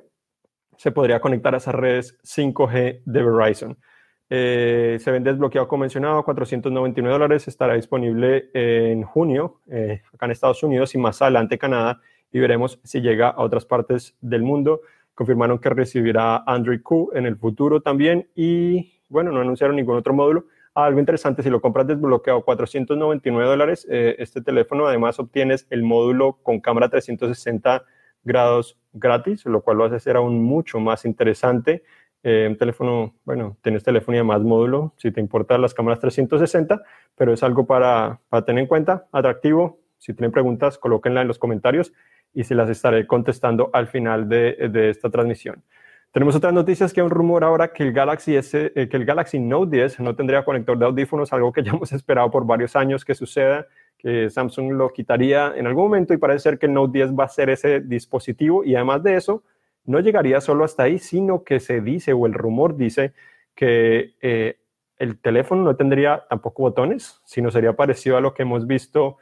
se 0.78 0.92
podría 0.92 1.20
conectar 1.20 1.54
a 1.54 1.58
esas 1.58 1.76
redes 1.76 2.20
5G 2.24 3.02
de 3.06 3.24
Verizon. 3.24 3.78
Eh, 4.34 4.98
se 5.02 5.12
vende 5.12 5.30
desbloqueado 5.30 5.68
convencionado, 5.68 6.24
499 6.24 7.12
dólares. 7.12 7.50
Estará 7.50 7.74
disponible 7.74 8.50
en 8.54 9.04
junio 9.04 9.60
eh, 9.70 10.04
acá 10.14 10.26
en 10.26 10.32
Estados 10.32 10.64
Unidos 10.64 10.96
y 10.96 10.98
más 10.98 11.22
adelante 11.22 11.58
Canadá. 11.58 12.00
Y 12.32 12.40
veremos 12.40 12.80
si 12.82 13.02
llega 13.02 13.28
a 13.28 13.42
otras 13.42 13.66
partes 13.66 14.16
del 14.22 14.42
mundo. 14.42 14.84
Confirmaron 15.16 15.60
que 15.60 15.70
recibirá 15.70 16.44
Android 16.48 16.82
Q 16.82 17.12
en 17.14 17.26
el 17.26 17.36
futuro 17.36 17.82
también. 17.82 18.30
Y 18.34 19.02
bueno, 19.10 19.34
no 19.34 19.42
anunciaron 19.42 19.76
ningún 19.76 19.98
otro 19.98 20.14
módulo. 20.14 20.46
algo 20.76 21.02
interesante, 21.02 21.44
si 21.44 21.50
lo 21.50 21.60
compras 21.60 21.88
desbloqueado, 21.88 22.46
499 22.46 23.50
dólares. 23.50 23.86
Eh, 23.92 24.16
este 24.18 24.42
teléfono 24.42 24.88
además 24.88 25.20
obtienes 25.20 25.68
el 25.70 25.84
módulo 25.84 26.40
con 26.42 26.62
cámara 26.62 26.88
360 26.88 27.84
grados 28.24 28.78
gratis, 28.94 29.46
lo 29.46 29.62
cual 29.62 29.78
lo 29.78 29.84
hace 29.84 30.00
ser 30.00 30.16
aún 30.16 30.42
mucho 30.42 30.80
más 30.80 31.04
interesante. 31.04 31.84
Eh, 32.24 32.56
teléfono, 32.60 33.16
bueno, 33.26 33.58
tienes 33.62 33.84
telefonía 33.84 34.24
más 34.24 34.42
módulo, 34.42 34.94
si 34.98 35.12
te 35.12 35.20
importan 35.20 35.62
las 35.62 35.74
cámaras 35.74 36.00
360, 36.00 36.82
pero 37.16 37.34
es 37.34 37.42
algo 37.42 37.66
para, 37.66 38.20
para 38.30 38.46
tener 38.46 38.62
en 38.62 38.68
cuenta, 38.68 39.08
atractivo. 39.12 39.80
Si 39.98 40.14
tienen 40.14 40.32
preguntas, 40.32 40.78
colóquenla 40.78 41.22
en 41.22 41.28
los 41.28 41.40
comentarios 41.40 41.94
y 42.34 42.44
se 42.44 42.56
las 42.56 42.70
estaré 42.70 43.08
contestando 43.08 43.70
al 43.74 43.88
final 43.88 44.30
de, 44.30 44.70
de 44.72 44.90
esta 44.90 45.10
transmisión. 45.10 45.64
Tenemos 46.12 46.36
otras 46.36 46.52
noticias 46.52 46.92
que 46.92 47.00
hay 47.00 47.06
un 47.06 47.12
rumor 47.12 47.44
ahora 47.44 47.72
que 47.72 47.84
el 47.84 47.94
Galaxy 47.94 48.36
S, 48.36 48.74
eh, 48.76 48.90
que 48.90 48.98
el 48.98 49.06
Galaxy 49.06 49.40
Note 49.40 49.78
10 49.78 50.02
no 50.02 50.14
tendría 50.14 50.44
conector 50.44 50.78
de 50.78 50.86
audífonos, 50.86 51.32
algo 51.32 51.54
que 51.54 51.64
ya 51.64 51.72
hemos 51.72 51.94
esperado 51.94 52.30
por 52.30 52.46
varios 52.46 52.76
años 52.76 53.06
que 53.06 53.16
suceda, 53.16 53.66
que 53.98 54.30
Samsung 54.30 54.74
lo 54.74 54.92
quitaría 54.92 55.54
en 55.56 55.68
algún 55.68 55.86
momento 55.86 56.14
y 56.14 56.18
parece 56.18 56.40
ser 56.40 56.60
que 56.60 56.66
el 56.66 56.74
Note 56.74 57.00
10 57.00 57.14
va 57.18 57.24
a 57.24 57.30
ser 57.30 57.50
ese 57.50 57.80
dispositivo 57.80 58.64
y 58.66 58.76
además 58.76 59.04
de 59.04 59.16
eso 59.16 59.44
no 59.86 60.00
llegaría 60.00 60.42
solo 60.42 60.64
hasta 60.64 60.84
ahí, 60.84 61.00
sino 61.00 61.44
que 61.44 61.60
se 61.60 61.82
dice 61.82 62.14
o 62.14 62.26
el 62.26 62.34
rumor 62.34 62.78
dice 62.78 63.14
que 63.56 64.16
eh, 64.22 64.58
el 64.98 65.20
teléfono 65.20 65.64
no 65.64 65.76
tendría 65.76 66.26
tampoco 66.30 66.64
botones, 66.64 67.22
sino 67.26 67.50
sería 67.52 67.74
parecido 67.74 68.18
a 68.18 68.22
lo 68.22 68.34
que 68.34 68.44
hemos 68.44 68.68
visto 68.68 69.18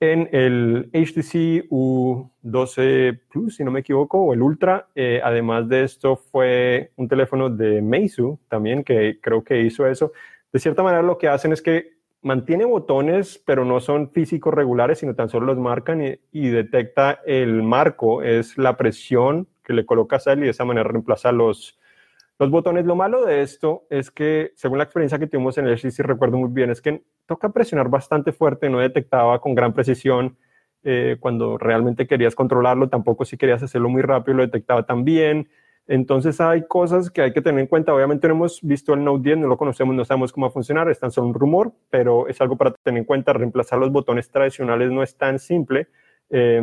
en 0.00 0.28
el 0.30 0.90
HTC 0.92 1.68
U12 1.70 3.20
Plus, 3.28 3.56
si 3.56 3.64
no 3.64 3.72
me 3.72 3.80
equivoco, 3.80 4.18
o 4.18 4.32
el 4.32 4.42
Ultra. 4.42 4.86
Eh, 4.94 5.20
además 5.22 5.68
de 5.68 5.82
esto, 5.82 6.16
fue 6.16 6.92
un 6.96 7.08
teléfono 7.08 7.50
de 7.50 7.82
Meizu 7.82 8.38
también, 8.48 8.84
que 8.84 9.18
creo 9.20 9.42
que 9.42 9.60
hizo 9.60 9.86
eso. 9.86 10.12
De 10.52 10.60
cierta 10.60 10.84
manera, 10.84 11.02
lo 11.02 11.18
que 11.18 11.28
hacen 11.28 11.52
es 11.52 11.62
que 11.62 11.98
mantiene 12.22 12.64
botones, 12.64 13.42
pero 13.44 13.64
no 13.64 13.80
son 13.80 14.10
físicos 14.10 14.54
regulares, 14.54 14.98
sino 15.00 15.14
tan 15.14 15.28
solo 15.28 15.46
los 15.46 15.58
marcan 15.58 16.04
y, 16.04 16.20
y 16.30 16.48
detecta 16.48 17.20
el 17.26 17.62
marco, 17.64 18.22
es 18.22 18.56
la 18.56 18.76
presión 18.76 19.48
que 19.68 19.74
le 19.74 19.84
colocas 19.84 20.26
a 20.26 20.32
él 20.32 20.38
y 20.40 20.44
de 20.44 20.50
esa 20.50 20.64
manera 20.64 20.88
reemplaza 20.88 21.30
los, 21.30 21.78
los 22.38 22.50
botones. 22.50 22.86
Lo 22.86 22.96
malo 22.96 23.26
de 23.26 23.42
esto 23.42 23.84
es 23.90 24.10
que, 24.10 24.52
según 24.54 24.78
la 24.78 24.84
experiencia 24.84 25.18
que 25.18 25.26
tuvimos 25.26 25.58
en 25.58 25.68
el 25.68 25.76
HTC, 25.76 25.98
recuerdo 26.00 26.38
muy 26.38 26.48
bien, 26.50 26.70
es 26.70 26.80
que 26.80 27.02
toca 27.26 27.50
presionar 27.50 27.90
bastante 27.90 28.32
fuerte, 28.32 28.70
no 28.70 28.78
detectaba 28.78 29.38
con 29.42 29.54
gran 29.54 29.74
precisión 29.74 30.38
eh, 30.84 31.18
cuando 31.20 31.58
realmente 31.58 32.06
querías 32.06 32.34
controlarlo, 32.34 32.88
tampoco 32.88 33.26
si 33.26 33.36
querías 33.36 33.62
hacerlo 33.62 33.90
muy 33.90 34.00
rápido 34.00 34.38
lo 34.38 34.42
detectaba 34.42 34.86
también. 34.86 35.50
Entonces 35.86 36.40
hay 36.40 36.66
cosas 36.66 37.10
que 37.10 37.20
hay 37.20 37.32
que 37.34 37.42
tener 37.42 37.60
en 37.60 37.66
cuenta. 37.66 37.94
Obviamente 37.94 38.26
no 38.26 38.34
hemos 38.34 38.62
visto 38.62 38.94
el 38.94 39.04
Note 39.04 39.22
10, 39.22 39.38
no 39.38 39.48
lo 39.48 39.58
conocemos, 39.58 39.94
no 39.94 40.04
sabemos 40.06 40.32
cómo 40.32 40.46
va 40.46 40.50
a 40.50 40.52
funcionar, 40.52 40.88
es 40.90 40.98
tan 40.98 41.10
solo 41.10 41.28
un 41.28 41.34
rumor, 41.34 41.72
pero 41.90 42.26
es 42.26 42.40
algo 42.40 42.56
para 42.56 42.72
tener 42.82 43.00
en 43.00 43.04
cuenta. 43.04 43.34
Reemplazar 43.34 43.78
los 43.78 43.92
botones 43.92 44.30
tradicionales 44.30 44.90
no 44.90 45.02
es 45.02 45.16
tan 45.16 45.38
simple. 45.38 45.88
Eh, 46.30 46.62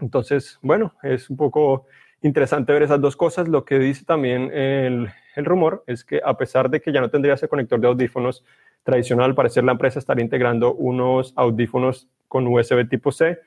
entonces, 0.00 0.58
bueno, 0.62 0.94
es 1.02 1.30
un 1.30 1.36
poco 1.36 1.86
interesante 2.22 2.72
ver 2.72 2.82
esas 2.82 3.00
dos 3.00 3.16
cosas. 3.16 3.48
Lo 3.48 3.64
que 3.64 3.78
dice 3.78 4.04
también 4.04 4.50
el, 4.52 5.08
el, 5.34 5.44
rumor 5.44 5.84
es 5.86 6.04
que 6.04 6.20
a 6.24 6.36
pesar 6.36 6.70
de 6.70 6.80
que 6.80 6.92
ya 6.92 7.00
no 7.00 7.10
tendría 7.10 7.34
ese 7.34 7.48
conector 7.48 7.80
de 7.80 7.88
audífonos 7.88 8.44
tradicional, 8.82 9.30
al 9.30 9.34
parecer 9.34 9.64
la 9.64 9.72
empresa 9.72 9.98
estaría 9.98 10.24
integrando 10.24 10.74
unos 10.74 11.32
audífonos 11.36 12.08
con 12.28 12.46
USB 12.46 12.88
tipo 12.88 13.12
C. 13.12 13.38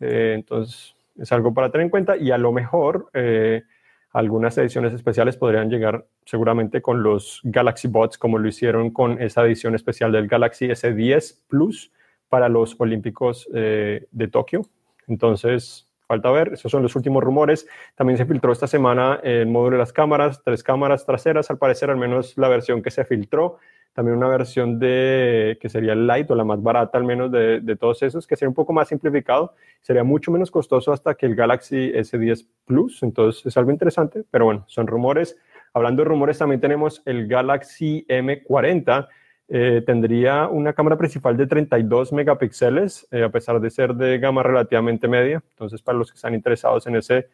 Eh, 0.00 0.32
entonces, 0.34 0.94
es 1.18 1.32
algo 1.32 1.52
para 1.52 1.70
tener 1.70 1.86
en 1.86 1.90
cuenta 1.90 2.16
y 2.16 2.30
a 2.30 2.38
lo 2.38 2.52
mejor 2.52 3.10
eh, 3.12 3.64
algunas 4.12 4.56
ediciones 4.56 4.94
especiales 4.94 5.36
podrían 5.36 5.68
llegar 5.68 6.06
seguramente 6.24 6.80
con 6.80 7.02
los 7.02 7.40
Galaxy 7.42 7.88
Bots, 7.88 8.16
como 8.16 8.38
lo 8.38 8.48
hicieron 8.48 8.90
con 8.90 9.20
esa 9.20 9.44
edición 9.44 9.74
especial 9.74 10.12
del 10.12 10.28
Galaxy 10.28 10.68
S10 10.68 11.40
Plus 11.48 11.92
para 12.28 12.48
los 12.48 12.76
Olímpicos 12.78 13.48
eh, 13.54 14.06
de 14.10 14.28
Tokio. 14.28 14.62
Entonces, 15.08 15.87
falta 16.08 16.30
ver, 16.30 16.54
esos 16.54 16.72
son 16.72 16.82
los 16.82 16.96
últimos 16.96 17.22
rumores. 17.22 17.68
También 17.94 18.16
se 18.16 18.24
filtró 18.24 18.50
esta 18.50 18.66
semana 18.66 19.20
el 19.22 19.46
módulo 19.46 19.76
de 19.76 19.78
las 19.78 19.92
cámaras, 19.92 20.42
tres 20.42 20.64
cámaras 20.64 21.06
traseras, 21.06 21.50
al 21.50 21.58
parecer, 21.58 21.90
al 21.90 21.98
menos 21.98 22.36
la 22.36 22.48
versión 22.48 22.82
que 22.82 22.90
se 22.90 23.04
filtró. 23.04 23.58
También 23.92 24.16
una 24.16 24.28
versión 24.28 24.78
de 24.78 25.58
que 25.60 25.68
sería 25.68 25.92
el 25.92 26.06
light 26.06 26.30
o 26.30 26.34
la 26.34 26.44
más 26.44 26.62
barata, 26.62 26.98
al 26.98 27.04
menos 27.04 27.30
de, 27.30 27.60
de 27.60 27.76
todos 27.76 28.02
esos, 28.02 28.26
que 28.26 28.36
sería 28.36 28.48
un 28.48 28.54
poco 28.54 28.72
más 28.72 28.88
simplificado. 28.88 29.54
Sería 29.80 30.02
mucho 30.02 30.30
menos 30.32 30.50
costoso 30.50 30.92
hasta 30.92 31.14
que 31.14 31.26
el 31.26 31.34
Galaxy 31.34 31.92
S10 31.92 32.46
Plus. 32.64 33.02
Entonces 33.02 33.44
es 33.44 33.56
algo 33.56 33.70
interesante, 33.70 34.24
pero 34.30 34.46
bueno, 34.46 34.64
son 34.66 34.86
rumores. 34.86 35.36
Hablando 35.74 36.02
de 36.02 36.08
rumores, 36.08 36.38
también 36.38 36.60
tenemos 36.60 37.02
el 37.04 37.28
Galaxy 37.28 38.06
M40 38.08 39.08
eh, 39.50 39.82
tendría 39.86 40.46
una 40.46 40.74
cámara 40.74 40.98
principal 40.98 41.36
de 41.38 41.46
32 41.46 42.12
megapíxeles, 42.12 43.08
eh, 43.10 43.22
a 43.22 43.30
pesar 43.30 43.60
de 43.60 43.70
ser 43.70 43.94
de 43.94 44.18
gama 44.18 44.42
relativamente 44.42 45.08
media. 45.08 45.42
Entonces, 45.50 45.80
para 45.80 45.96
los 45.96 46.10
que 46.10 46.16
están 46.16 46.34
interesados 46.34 46.86
en 46.86 46.96
ese, 46.96 47.28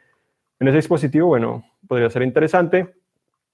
en 0.61 0.68
ese 0.68 0.76
dispositivo, 0.76 1.26
bueno, 1.26 1.64
podría 1.88 2.09
ser 2.11 2.23
interesante. 2.23 2.94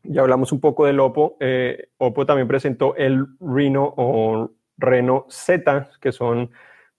Ya 0.02 0.20
hablamos 0.20 0.52
un 0.52 0.60
poco 0.60 0.84
del 0.84 1.00
Oppo. 1.00 1.36
Eh, 1.40 1.88
Oppo 1.96 2.26
también 2.26 2.48
presentó 2.48 2.94
el 2.96 3.26
Reno 3.40 3.94
o 3.96 4.50
Reno 4.76 5.26
Z, 5.30 5.90
que 6.00 6.12
son 6.12 6.50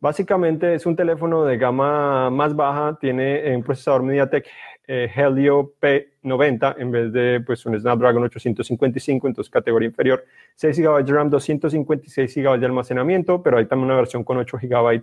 básicamente 0.02 0.74
es 0.74 0.86
un 0.86 0.96
teléfono 0.96 1.46
de 1.46 1.58
gama 1.58 2.30
más 2.30 2.56
baja, 2.56 2.98
tiene 3.00 3.56
un 3.56 3.64
procesador 3.64 4.04
MediaTek 4.04 4.48
eh, 4.88 5.10
Helio 5.16 5.76
P90 5.80 6.76
en 6.80 6.92
vez 6.92 7.14
de 7.14 7.40
pues, 7.46 7.66
un 7.66 7.80
Snapdragon 7.80 8.24
855, 8.24 9.28
entonces 9.28 9.50
categoría 9.50 9.88
inferior. 9.88 10.26
6 10.56 10.80
GB 10.80 11.06
de 11.06 11.14
RAM, 11.14 11.30
256 11.30 12.36
GB 12.36 12.60
de 12.60 12.66
almacenamiento, 12.66 13.42
pero 13.42 13.60
hay 13.60 13.68
también 13.68 13.86
una 13.86 13.96
versión 13.96 14.24
con 14.24 14.38
8 14.38 14.58
GB 14.62 15.02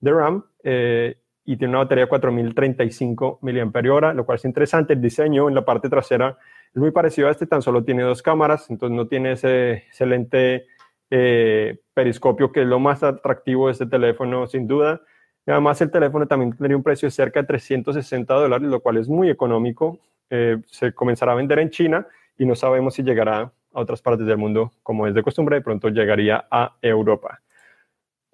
de 0.00 0.12
RAM 0.12 0.44
eh, 0.62 1.16
y 1.44 1.56
tiene 1.56 1.70
una 1.70 1.78
batería 1.78 2.04
de 2.04 2.08
4035 2.08 3.38
mAh, 3.40 4.12
lo 4.12 4.26
cual 4.26 4.36
es 4.36 4.44
interesante. 4.44 4.92
El 4.92 5.00
diseño 5.00 5.48
en 5.48 5.54
la 5.54 5.64
parte 5.64 5.88
trasera 5.88 6.36
es 6.74 6.76
muy 6.76 6.90
parecido 6.90 7.28
a 7.28 7.30
este, 7.30 7.46
tan 7.46 7.62
solo 7.62 7.82
tiene 7.82 8.02
dos 8.02 8.20
cámaras, 8.20 8.68
entonces 8.68 8.94
no 8.94 9.08
tiene 9.08 9.32
ese 9.32 9.72
excelente 9.88 10.66
eh, 11.10 11.78
periscopio 11.94 12.52
que 12.52 12.62
es 12.62 12.66
lo 12.66 12.78
más 12.78 13.02
atractivo 13.02 13.66
de 13.66 13.72
este 13.72 13.86
teléfono, 13.86 14.46
sin 14.46 14.66
duda. 14.66 15.00
Además, 15.46 15.80
el 15.80 15.90
teléfono 15.90 16.26
también 16.26 16.52
tendría 16.52 16.76
un 16.76 16.82
precio 16.82 17.06
de 17.06 17.12
cerca 17.12 17.40
de 17.40 17.46
360 17.46 18.34
dólares, 18.34 18.68
lo 18.68 18.80
cual 18.80 18.96
es 18.96 19.08
muy 19.08 19.30
económico. 19.30 20.00
Eh, 20.28 20.58
se 20.66 20.92
comenzará 20.92 21.32
a 21.32 21.36
vender 21.36 21.60
en 21.60 21.70
China 21.70 22.06
y 22.36 22.44
no 22.44 22.56
sabemos 22.56 22.94
si 22.94 23.04
llegará 23.04 23.42
a 23.42 23.52
otras 23.80 24.02
partes 24.02 24.26
del 24.26 24.38
mundo 24.38 24.72
como 24.82 25.06
es 25.06 25.14
de 25.14 25.22
costumbre, 25.22 25.56
de 25.56 25.62
pronto 25.62 25.88
llegaría 25.88 26.46
a 26.50 26.76
Europa. 26.82 27.40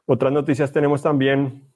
Otras 0.07 0.33
noticias 0.33 0.73
tenemos 0.73 1.03
también 1.03 1.71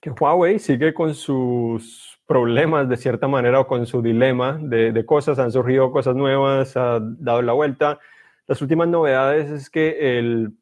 que 0.00 0.10
Huawei 0.10 0.58
sigue 0.58 0.92
con 0.92 1.14
sus 1.14 2.20
problemas 2.26 2.88
de 2.88 2.96
cierta 2.96 3.28
manera 3.28 3.60
o 3.60 3.66
con 3.66 3.86
su 3.86 4.02
dilema 4.02 4.58
de, 4.60 4.92
de 4.92 5.06
cosas, 5.06 5.38
han 5.38 5.50
surgido 5.50 5.90
cosas 5.90 6.14
nuevas, 6.14 6.76
ha 6.76 7.00
dado 7.00 7.40
la 7.40 7.52
vuelta. 7.52 7.98
Las 8.46 8.62
últimas 8.62 8.86
novedades 8.86 9.50
es 9.50 9.70
que 9.70 10.18
el 10.18 10.52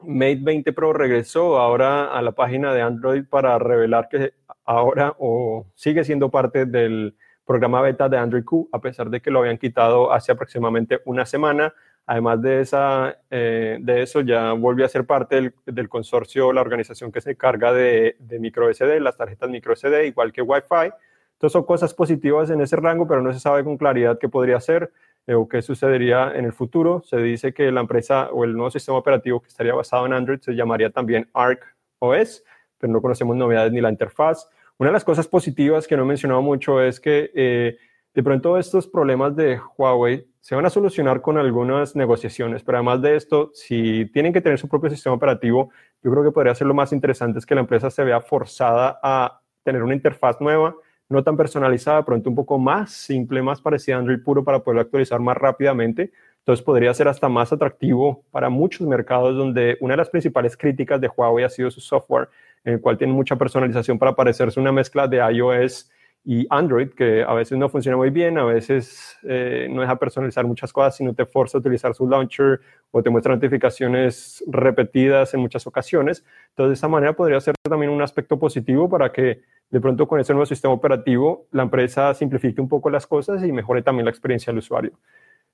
Mate 0.00 0.40
20 0.42 0.72
Pro 0.74 0.92
regresó 0.92 1.58
ahora 1.58 2.06
a 2.06 2.20
la 2.20 2.32
página 2.32 2.74
de 2.74 2.82
Android 2.82 3.24
para 3.28 3.58
revelar 3.58 4.08
que 4.10 4.34
ahora 4.64 5.14
o 5.18 5.66
sigue 5.74 6.04
siendo 6.04 6.30
parte 6.30 6.66
del 6.66 7.16
programa 7.46 7.80
beta 7.80 8.08
de 8.10 8.18
Android 8.18 8.44
Q, 8.44 8.68
a 8.72 8.80
pesar 8.80 9.08
de 9.08 9.20
que 9.20 9.30
lo 9.30 9.40
habían 9.40 9.56
quitado 9.56 10.12
hace 10.12 10.32
aproximadamente 10.32 11.00
una 11.06 11.24
semana. 11.24 11.74
Además 12.06 12.42
de, 12.42 12.60
esa, 12.60 13.16
eh, 13.30 13.78
de 13.80 14.02
eso, 14.02 14.20
ya 14.20 14.52
volvió 14.52 14.84
a 14.84 14.88
ser 14.90 15.06
parte 15.06 15.54
del, 15.64 15.88
consorcio, 15.88 16.52
la 16.52 16.60
organización 16.60 17.10
que 17.10 17.22
se 17.22 17.30
encarga 17.30 17.72
de, 17.72 18.16
de 18.18 18.38
micro 18.38 18.72
SD, 18.72 19.00
las 19.00 19.16
tarjetas 19.16 19.48
micro 19.48 19.74
SD, 19.74 20.08
igual 20.08 20.30
que 20.30 20.42
Wi-Fi. 20.42 20.92
Entonces 21.32 21.52
son 21.52 21.64
cosas 21.64 21.94
positivas 21.94 22.50
en 22.50 22.60
ese 22.60 22.76
rango, 22.76 23.08
pero 23.08 23.22
no 23.22 23.32
se 23.32 23.40
sabe 23.40 23.64
con 23.64 23.78
claridad 23.78 24.18
qué 24.18 24.28
podría 24.28 24.60
ser. 24.60 24.92
Eh, 25.26 25.34
o 25.34 25.48
qué 25.48 25.62
sucedería 25.62 26.32
en 26.34 26.44
el 26.44 26.52
futuro. 26.52 27.02
Se 27.02 27.16
dice 27.16 27.54
que 27.54 27.72
la 27.72 27.80
empresa 27.80 28.28
o 28.30 28.44
el 28.44 28.52
nuevo 28.52 28.70
sistema 28.70 28.98
operativo 28.98 29.40
que 29.40 29.48
estaría 29.48 29.72
basado 29.74 30.04
en 30.04 30.12
Android 30.12 30.38
se 30.40 30.54
llamaría 30.54 30.90
también 30.90 31.30
Arc 31.32 31.64
OS, 31.98 32.44
pero 32.76 32.92
no 32.92 33.00
conocemos 33.00 33.34
novedades 33.34 33.72
ni 33.72 33.80
la 33.80 33.88
interfaz. 33.88 34.50
Una 34.76 34.90
de 34.90 34.92
las 34.92 35.04
cosas 35.04 35.26
positivas 35.26 35.86
que 35.86 35.96
no 35.96 36.02
he 36.02 36.06
mencionado 36.06 36.42
mucho 36.42 36.82
es 36.82 37.00
que 37.00 37.30
eh, 37.34 37.78
de 38.12 38.22
pronto 38.22 38.58
estos 38.58 38.86
problemas 38.86 39.34
de 39.34 39.58
Huawei 39.78 40.28
se 40.40 40.54
van 40.54 40.66
a 40.66 40.70
solucionar 40.70 41.22
con 41.22 41.38
algunas 41.38 41.96
negociaciones, 41.96 42.62
pero 42.62 42.76
además 42.76 43.00
de 43.00 43.16
esto, 43.16 43.50
si 43.54 44.04
tienen 44.12 44.34
que 44.34 44.42
tener 44.42 44.58
su 44.58 44.68
propio 44.68 44.90
sistema 44.90 45.14
operativo, 45.14 45.70
yo 46.02 46.10
creo 46.10 46.22
que 46.22 46.32
podría 46.32 46.54
ser 46.54 46.66
lo 46.66 46.74
más 46.74 46.92
interesante 46.92 47.38
es 47.38 47.46
que 47.46 47.54
la 47.54 47.62
empresa 47.62 47.88
se 47.88 48.04
vea 48.04 48.20
forzada 48.20 49.00
a 49.02 49.40
tener 49.62 49.82
una 49.82 49.94
interfaz 49.94 50.38
nueva 50.42 50.76
no 51.08 51.22
tan 51.22 51.36
personalizada, 51.36 52.04
pronto 52.04 52.30
un 52.30 52.36
poco 52.36 52.58
más 52.58 52.92
simple, 52.92 53.42
más 53.42 53.60
parecida 53.60 53.96
a 53.96 53.98
Android 53.98 54.22
puro 54.22 54.44
para 54.44 54.60
poder 54.60 54.80
actualizar 54.80 55.20
más 55.20 55.36
rápidamente. 55.36 56.12
Entonces 56.38 56.64
podría 56.64 56.92
ser 56.92 57.08
hasta 57.08 57.28
más 57.28 57.52
atractivo 57.52 58.24
para 58.30 58.50
muchos 58.50 58.86
mercados 58.86 59.36
donde 59.36 59.76
una 59.80 59.94
de 59.94 59.98
las 59.98 60.10
principales 60.10 60.56
críticas 60.56 61.00
de 61.00 61.08
Huawei 61.08 61.44
ha 61.44 61.48
sido 61.48 61.70
su 61.70 61.80
software, 61.80 62.28
en 62.64 62.74
el 62.74 62.80
cual 62.80 62.98
tiene 62.98 63.12
mucha 63.12 63.36
personalización 63.36 63.98
para 63.98 64.14
parecerse 64.14 64.60
una 64.60 64.72
mezcla 64.72 65.08
de 65.08 65.18
iOS 65.18 65.90
y 66.24 66.46
Android, 66.48 66.88
que 66.90 67.22
a 67.22 67.34
veces 67.34 67.58
no 67.58 67.68
funciona 67.68 67.98
muy 67.98 68.08
bien, 68.08 68.38
a 68.38 68.44
veces 68.44 69.18
eh, 69.24 69.68
no 69.70 69.82
deja 69.82 69.98
personalizar 69.98 70.46
muchas 70.46 70.72
cosas, 70.72 70.96
sino 70.96 71.14
te 71.14 71.26
forza 71.26 71.58
a 71.58 71.60
utilizar 71.60 71.94
su 71.94 72.08
launcher 72.08 72.60
o 72.90 73.02
te 73.02 73.10
muestra 73.10 73.34
notificaciones 73.34 74.42
repetidas 74.46 75.34
en 75.34 75.40
muchas 75.40 75.66
ocasiones. 75.66 76.24
Entonces, 76.48 76.70
de 76.70 76.74
esta 76.74 76.88
manera 76.88 77.12
podría 77.12 77.40
ser 77.40 77.54
también 77.62 77.92
un 77.92 78.00
aspecto 78.00 78.38
positivo 78.38 78.88
para 78.88 79.12
que 79.12 79.42
de 79.68 79.80
pronto 79.80 80.08
con 80.08 80.18
ese 80.18 80.32
nuevo 80.32 80.46
sistema 80.46 80.72
operativo 80.72 81.46
la 81.50 81.64
empresa 81.64 82.14
simplifique 82.14 82.60
un 82.60 82.68
poco 82.68 82.88
las 82.88 83.06
cosas 83.06 83.44
y 83.44 83.52
mejore 83.52 83.82
también 83.82 84.06
la 84.06 84.10
experiencia 84.10 84.50
del 84.50 84.58
usuario. 84.58 84.92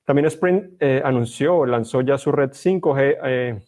También 0.05 0.27
Sprint 0.27 0.75
eh, 0.81 1.03
anunció, 1.05 1.67
lanzó 1.67 2.01
ya 2.01 2.17
su 2.17 2.31
red 2.31 2.51
5G 2.51 3.19
eh, 3.25 3.61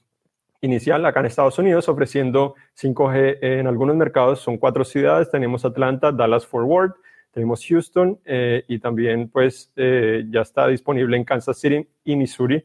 inicial 0.63 1.05
acá 1.05 1.21
en 1.21 1.27
Estados 1.27 1.59
Unidos, 1.59 1.89
ofreciendo 1.89 2.55
5G 2.81 3.39
en 3.43 3.67
algunos 3.67 3.95
mercados. 3.97 4.41
Son 4.41 4.57
cuatro 4.57 4.85
ciudades, 4.85 5.31
tenemos 5.31 5.67
Atlanta, 5.67 6.11
Dallas, 6.11 6.47
Fort 6.47 6.67
Worth, 6.67 6.97
tenemos 7.31 7.63
Houston 7.67 8.19
eh, 8.25 8.65
y 8.69 8.79
también 8.79 9.29
pues 9.29 9.71
ya 9.77 10.41
está 10.41 10.69
disponible 10.69 11.17
en 11.17 11.25
Kansas 11.25 11.59
City 11.59 11.87
y 12.05 12.17
Missouri. 12.17 12.65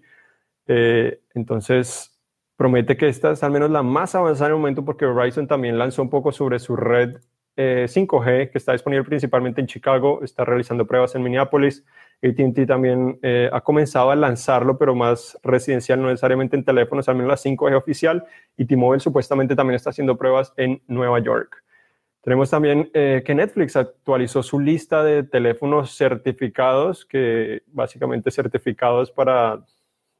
entonces, 0.65 2.17
promete 2.55 2.97
que 2.97 3.07
esta 3.07 3.31
es 3.31 3.43
al 3.43 3.51
menos 3.51 3.69
la 3.69 3.83
más 3.83 4.15
avanzada 4.15 4.47
en 4.47 4.53
el 4.53 4.59
momento 4.59 4.85
porque 4.85 5.05
Verizon 5.05 5.47
también 5.47 5.77
lanzó 5.77 6.01
un 6.01 6.09
poco 6.09 6.31
sobre 6.31 6.59
su 6.59 6.75
red 6.75 7.17
5G 7.57 8.27
eh, 8.27 8.49
que 8.51 8.57
está 8.57 8.73
disponible 8.73 9.03
principalmente 9.03 9.61
en 9.61 9.67
Chicago, 9.67 10.21
está 10.23 10.45
realizando 10.45 10.85
pruebas 10.85 11.15
en 11.15 11.23
Minneapolis. 11.23 11.83
ATT 12.23 12.67
también 12.67 13.19
eh, 13.21 13.49
ha 13.51 13.61
comenzado 13.61 14.11
a 14.11 14.15
lanzarlo, 14.15 14.77
pero 14.77 14.95
más 14.95 15.37
residencial, 15.43 16.01
no 16.01 16.07
necesariamente 16.07 16.55
en 16.55 16.63
teléfonos, 16.63 17.07
al 17.07 17.15
menos 17.15 17.29
la 17.29 17.37
5G 17.37 17.75
oficial. 17.77 18.25
Y 18.57 18.65
T-Mobile 18.65 18.99
supuestamente 18.99 19.55
también 19.55 19.75
está 19.75 19.91
haciendo 19.91 20.17
pruebas 20.17 20.53
en 20.57 20.81
Nueva 20.87 21.19
York. 21.19 21.63
Tenemos 22.21 22.49
también 22.49 22.89
eh, 22.93 23.23
que 23.25 23.35
Netflix 23.35 23.75
actualizó 23.75 24.43
su 24.43 24.59
lista 24.59 25.03
de 25.03 25.23
teléfonos 25.23 25.95
certificados, 25.95 27.05
que 27.05 27.61
básicamente 27.67 28.31
certificados 28.31 29.11
para 29.11 29.63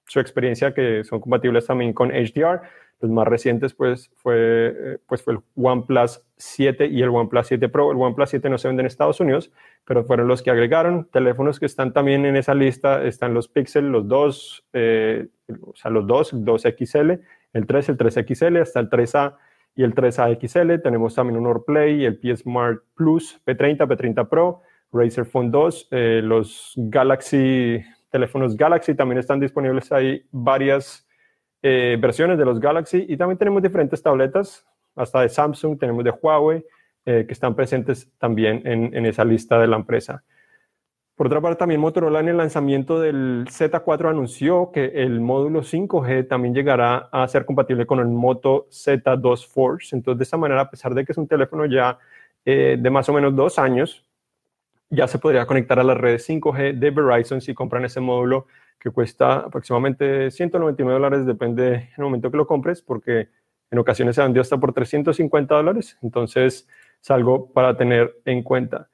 su 0.06 0.20
experiencia, 0.20 0.74
que 0.74 1.04
son 1.04 1.20
compatibles 1.20 1.66
también 1.66 1.92
con 1.94 2.12
HDR. 2.12 2.62
Los 3.00 3.12
más 3.12 3.28
recientes 3.28 3.74
pues 3.74 4.10
fue, 4.16 4.36
eh, 4.38 4.98
pues 5.06 5.22
fue 5.22 5.34
el 5.34 5.40
OnePlus 5.56 6.22
7 6.38 6.86
y 6.88 7.02
el 7.02 7.10
OnePlus 7.10 7.48
7 7.48 7.70
Pro. 7.70 7.92
El 7.92 7.98
OnePlus 7.98 8.30
7 8.30 8.50
no 8.50 8.58
se 8.58 8.70
vende 8.70 8.82
en 8.82 8.88
Estados 8.88 9.20
Unidos, 9.20 9.52
pero 9.88 10.04
fueron 10.04 10.28
los 10.28 10.44
que 10.44 10.52
agregaron. 10.52 11.08
Teléfonos 11.12 11.62
que 11.62 11.66
están 11.66 11.94
también 11.94 12.26
en 12.26 12.36
esa 12.36 12.54
lista 12.54 13.06
están 13.06 13.34
los 13.34 13.48
Pixel, 13.48 13.90
los 13.90 14.06
2, 14.06 14.66
eh, 14.74 15.28
o 15.62 15.74
sea, 15.76 15.90
los 15.90 16.06
2, 16.06 16.44
2XL, 16.44 17.22
el 17.54 17.66
3, 17.66 17.90
el 17.90 17.98
3XL, 17.98 18.62
hasta 18.62 18.82
el 18.82 18.90
3A 18.90 19.38
y 19.76 19.84
el 19.84 19.96
3A 19.96 20.38
XL. 20.38 20.82
Tenemos 20.84 21.16
también 21.16 21.40
un 21.40 21.48
OrPlay 21.48 22.02
y 22.02 22.06
el 22.06 22.20
P 22.20 22.36
Smart 22.36 22.82
Plus 22.96 23.40
P30, 23.46 23.88
P30 23.88 24.28
Pro, 24.28 24.62
Razer 24.92 25.26
Phone 25.26 25.52
2, 25.52 25.88
eh, 25.92 26.22
los 26.22 26.74
Galaxy, 26.76 27.82
teléfonos 28.12 28.58
Galaxy 28.58 28.94
también 28.94 29.20
están 29.20 29.40
disponibles 29.40 29.90
ahí 29.94 30.22
varias 30.32 31.08
eh, 31.62 31.98
versiones 31.98 32.38
de 32.38 32.44
los 32.44 32.60
Galaxy 32.60 33.06
y 33.08 33.16
también 33.16 33.38
tenemos 33.38 33.64
diferentes 33.64 34.04
tabletas, 34.04 34.68
hasta 34.98 35.22
de 35.22 35.30
Samsung, 35.30 35.80
tenemos 35.80 36.04
de 36.04 36.12
Huawei, 36.12 36.66
eh, 37.10 37.24
que 37.26 37.32
están 37.32 37.56
presentes 37.56 38.12
también 38.18 38.64
en, 38.66 39.06
esa 39.06 39.24
lista 39.24 39.58
de 39.58 39.68
la 39.68 39.78
empresa. 39.78 40.26
Por 41.16 41.28
otra 41.28 41.40
parte, 41.40 41.60
también 41.60 41.80
Motorola 41.80 42.20
en 42.20 42.28
el 42.28 42.36
lanzamiento 42.36 43.00
del 43.00 43.46
Z4 43.48 44.10
anunció 44.10 44.72
que 44.74 44.88
el 44.88 45.22
módulo 45.22 45.62
5G 45.62 46.28
también 46.28 46.54
llegará 46.54 47.08
a 47.14 47.26
ser 47.30 47.46
compatible 47.46 47.86
con 47.86 48.00
el 48.00 48.08
Moto 48.08 48.68
Z2 48.70 49.48
Force. 49.48 49.96
Entonces, 49.96 50.18
de 50.18 50.24
esta 50.26 50.36
manera, 50.36 50.60
a 50.60 50.70
pesar 50.70 50.94
de 50.94 51.06
que 51.06 51.14
es 51.14 51.18
un 51.18 51.30
teléfono 51.30 51.66
ya 51.66 51.98
eh, 52.44 52.76
de 52.78 52.90
más 52.90 53.08
o 53.08 53.14
menos 53.14 53.34
dos 53.34 53.58
años, 53.58 54.06
ya 54.90 55.08
se 55.08 55.18
podría 55.18 55.46
conectar 55.46 55.80
a 55.80 55.86
las 55.86 55.96
redes 55.96 56.28
5G 56.28 56.78
de 56.78 56.92
Verizon 56.92 57.40
si 57.40 57.54
compran 57.54 57.86
ese 57.86 58.02
módulo 58.02 58.48
que 58.78 58.92
cuesta 58.92 59.36
aproximadamente 59.36 60.30
199 60.30 60.94
dólares, 60.94 61.26
depende 61.26 61.64
del 61.64 62.04
momento 62.04 62.30
que 62.30 62.36
lo 62.36 62.46
compres, 62.46 62.82
porque 62.82 63.30
en 63.72 63.80
ocasiones 63.80 64.18
se 64.18 64.24
vendió 64.24 64.42
hasta 64.42 64.58
por 64.58 64.74
350 64.74 65.56
dólares, 65.56 65.98
entonces 66.02 66.68
es 67.02 67.12
algo 67.12 67.52
para 67.54 67.78
tener 67.78 68.16
en 68.26 68.44
cuenta. 68.44 68.90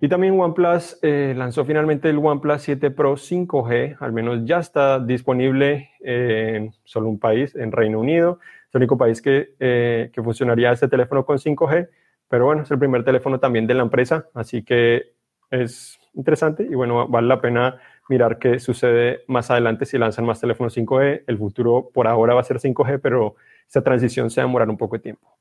Y 0.00 0.08
también 0.08 0.38
OnePlus 0.38 0.98
eh, 1.02 1.34
lanzó 1.36 1.64
finalmente 1.64 2.10
el 2.10 2.18
OnePlus 2.18 2.62
7 2.62 2.90
Pro 2.90 3.14
5G, 3.14 3.96
al 4.00 4.12
menos 4.12 4.44
ya 4.44 4.58
está 4.58 4.98
disponible 4.98 5.90
en 6.00 6.74
solo 6.84 7.08
un 7.08 7.18
país, 7.18 7.54
en 7.54 7.72
Reino 7.72 8.00
Unido, 8.00 8.38
es 8.68 8.74
el 8.74 8.78
único 8.78 8.98
país 8.98 9.22
que, 9.22 9.54
eh, 9.60 10.10
que 10.12 10.22
funcionaría 10.22 10.72
este 10.72 10.88
teléfono 10.88 11.24
con 11.24 11.38
5G, 11.38 11.88
pero 12.28 12.46
bueno, 12.46 12.62
es 12.62 12.70
el 12.70 12.78
primer 12.78 13.04
teléfono 13.04 13.38
también 13.40 13.66
de 13.66 13.74
la 13.74 13.82
empresa, 13.82 14.26
así 14.34 14.62
que 14.62 15.14
es 15.50 15.98
interesante 16.14 16.64
y 16.64 16.74
bueno, 16.74 17.08
vale 17.08 17.28
la 17.28 17.40
pena 17.40 17.80
mirar 18.08 18.38
qué 18.38 18.58
sucede 18.58 19.24
más 19.26 19.50
adelante 19.50 19.86
si 19.86 19.98
lanzan 19.98 20.26
más 20.26 20.40
teléfonos 20.40 20.76
5G. 20.76 21.24
El 21.26 21.38
futuro 21.38 21.90
por 21.92 22.06
ahora 22.06 22.34
va 22.34 22.40
a 22.40 22.44
ser 22.44 22.58
5G, 22.58 23.00
pero 23.02 23.36
esta 23.66 23.82
transición 23.82 24.30
se 24.30 24.40
va 24.40 24.44
a 24.44 24.48
demorar 24.48 24.68
un 24.68 24.76
poco 24.76 24.96
de 24.96 25.02
tiempo. 25.02 25.36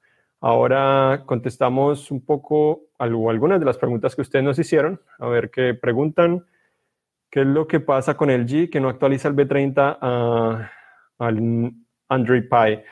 Ahora 0.45 1.23
contestamos 1.25 2.12
un 2.12 2.25
poco 2.25 2.82
algunas 2.97 3.62
de 3.62 3.65
las 3.65 3.77
preguntas 3.77 4.13
que 4.13 4.23
ustedes 4.23 4.43
nos 4.43 4.60
hicieron. 4.60 4.99
A 5.17 5.29
ver 5.29 5.49
qué 5.49 5.73
preguntan. 5.73 6.45
¿Qué 7.29 7.43
es 7.43 7.47
lo 7.47 7.65
que 7.65 7.79
pasa 7.79 8.17
con 8.17 8.29
el 8.29 8.45
G 8.45 8.69
que 8.69 8.82
no 8.82 8.89
actualiza 8.89 9.29
el 9.29 9.38
B30 9.38 9.99
al 11.17 11.73
Android 12.10 12.43
Pie? 12.49 12.84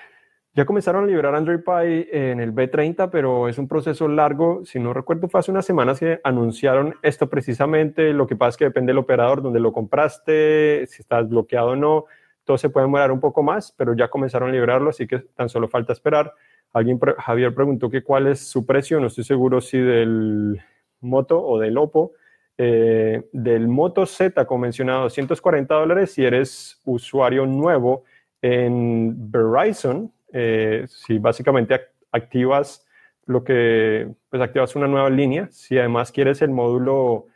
Ya 0.53 0.63
comenzaron 0.63 1.03
a 1.03 1.07
liberar 1.07 1.35
Android 1.35 1.59
Pie 1.59 2.07
en 2.11 2.39
el 2.39 2.55
B30, 2.55 3.09
pero 3.11 3.49
es 3.49 3.57
un 3.57 3.67
proceso 3.67 4.07
largo. 4.07 4.63
Si 4.63 4.79
no 4.79 4.93
recuerdo, 4.93 5.27
fue 5.27 5.41
hace 5.41 5.51
unas 5.51 5.65
semanas 5.65 5.99
que 5.99 6.21
anunciaron 6.23 6.95
esto 7.01 7.29
precisamente. 7.29 8.13
Lo 8.13 8.27
que 8.27 8.37
pasa 8.37 8.51
es 8.51 8.57
que 8.57 8.65
depende 8.65 8.91
del 8.91 8.99
operador 8.99 9.41
donde 9.41 9.59
lo 9.59 9.73
compraste, 9.73 10.87
si 10.87 11.01
estás 11.01 11.27
bloqueado 11.27 11.71
o 11.71 11.75
no. 11.75 12.05
Todo 12.45 12.57
se 12.57 12.69
puede 12.69 12.85
demorar 12.85 13.11
un 13.11 13.19
poco 13.19 13.43
más, 13.43 13.73
pero 13.77 13.93
ya 13.93 14.07
comenzaron 14.07 14.47
a 14.47 14.53
liberarlo, 14.53 14.91
así 14.91 15.05
que 15.05 15.19
tan 15.19 15.49
solo 15.49 15.67
falta 15.67 15.91
esperar. 15.91 16.33
Alguien, 16.73 16.99
Javier 17.17 17.53
preguntó 17.53 17.89
que 17.89 18.03
cuál 18.03 18.27
es 18.27 18.39
su 18.47 18.65
precio. 18.65 18.99
No 18.99 19.07
estoy 19.07 19.23
seguro 19.23 19.62
si 19.62 19.77
del 19.77 20.62
Moto 21.01 21.43
o 21.43 21.60
del 21.60 21.77
Oppo. 21.77 22.13
Eh, 22.57 23.27
del 23.31 23.67
Moto 23.67 24.05
Z, 24.05 24.45
como 24.45 24.62
mencionado, 24.62 25.03
240 25.03 25.73
dólares 25.73 26.13
si 26.13 26.23
eres 26.23 26.79
usuario 26.86 27.45
nuevo 27.45 28.03
en 28.41 29.31
Verizon 29.31 30.12
eh, 30.34 30.86
si 30.88 31.17
básicamente 31.17 31.79
activas 32.12 32.86
lo 33.25 33.43
que, 33.43 34.10
pues 34.29 34.41
activas 34.41 34.75
una 34.75 34.88
nueva 34.88 35.10
línea, 35.10 35.47
si 35.51 35.77
además 35.77 36.12
quieres 36.12 36.41
el 36.41 36.51
módulo, 36.51 37.27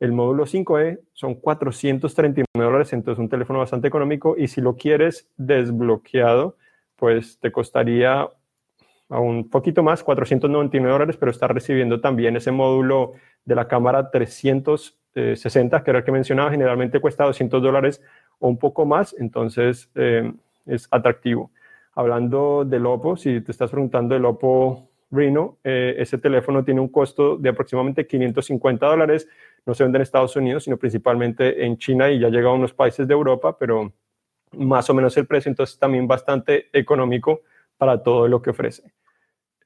el 0.00 0.12
módulo 0.12 0.46
5E, 0.46 1.00
son 1.12 1.34
439 1.34 2.46
dólares, 2.54 2.92
entonces 2.92 3.20
un 3.20 3.28
teléfono 3.28 3.58
bastante 3.58 3.88
económico, 3.88 4.36
y 4.36 4.48
si 4.48 4.60
lo 4.60 4.76
quieres 4.76 5.28
desbloqueado, 5.36 6.56
pues 6.96 7.38
te 7.40 7.52
costaría 7.52 8.28
a 9.08 9.20
un 9.20 9.48
poquito 9.48 9.82
más, 9.82 10.02
499 10.02 10.92
dólares, 10.92 11.16
pero 11.16 11.30
está 11.30 11.46
recibiendo 11.48 12.00
también 12.00 12.36
ese 12.36 12.50
módulo 12.50 13.12
de 13.44 13.54
la 13.54 13.68
cámara 13.68 14.10
360, 14.10 15.84
que 15.84 15.90
era 15.90 15.98
el 16.00 16.04
que 16.04 16.12
mencionaba, 16.12 16.50
generalmente 16.50 17.00
cuesta 17.00 17.24
200 17.24 17.62
dólares 17.62 18.02
o 18.38 18.48
un 18.48 18.58
poco 18.58 18.84
más, 18.84 19.14
entonces 19.18 19.90
eh, 19.94 20.32
es 20.66 20.88
atractivo. 20.90 21.50
Hablando 21.94 22.64
del 22.64 22.84
Oppo, 22.86 23.16
si 23.16 23.40
te 23.40 23.52
estás 23.52 23.70
preguntando 23.70 24.14
del 24.14 24.24
Oppo 24.24 24.90
Reno, 25.10 25.58
eh, 25.64 25.94
ese 25.98 26.18
teléfono 26.18 26.64
tiene 26.64 26.80
un 26.80 26.88
costo 26.88 27.36
de 27.36 27.48
aproximadamente 27.48 28.06
550 28.06 28.86
dólares. 28.86 29.28
No 29.64 29.72
se 29.72 29.84
vende 29.84 29.96
en 29.98 30.02
Estados 30.02 30.36
Unidos, 30.36 30.64
sino 30.64 30.76
principalmente 30.76 31.64
en 31.64 31.78
China 31.78 32.10
y 32.10 32.18
ya 32.18 32.28
llega 32.28 32.50
a 32.50 32.52
unos 32.52 32.74
países 32.74 33.06
de 33.08 33.14
Europa, 33.14 33.56
pero 33.56 33.92
más 34.52 34.90
o 34.90 34.94
menos 34.94 35.16
el 35.16 35.26
precio, 35.26 35.48
entonces 35.48 35.78
también 35.78 36.06
bastante 36.06 36.68
económico 36.72 37.40
para 37.76 38.02
todo 38.02 38.28
lo 38.28 38.42
que 38.42 38.50
ofrece. 38.50 38.92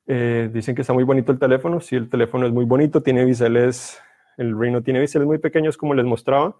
Eh, 0.07 0.51
dicen 0.53 0.75
que 0.75 0.83
está 0.83 0.93
muy 0.93 1.05
bonito 1.05 1.33
el 1.33 1.39
teléfono. 1.39 1.81
Sí, 1.81 1.97
el 1.97 2.09
teléfono 2.11 2.47
es 2.47 2.53
muy 2.53 2.65
bonito, 2.65 3.03
tiene 3.03 3.25
biseles, 3.25 4.01
el 4.37 4.59
Reno 4.59 4.83
tiene 4.83 5.01
biseles 5.01 5.27
muy 5.27 5.39
pequeños 5.39 5.77
como 5.77 5.95
les 5.95 6.05
mostraba, 6.05 6.57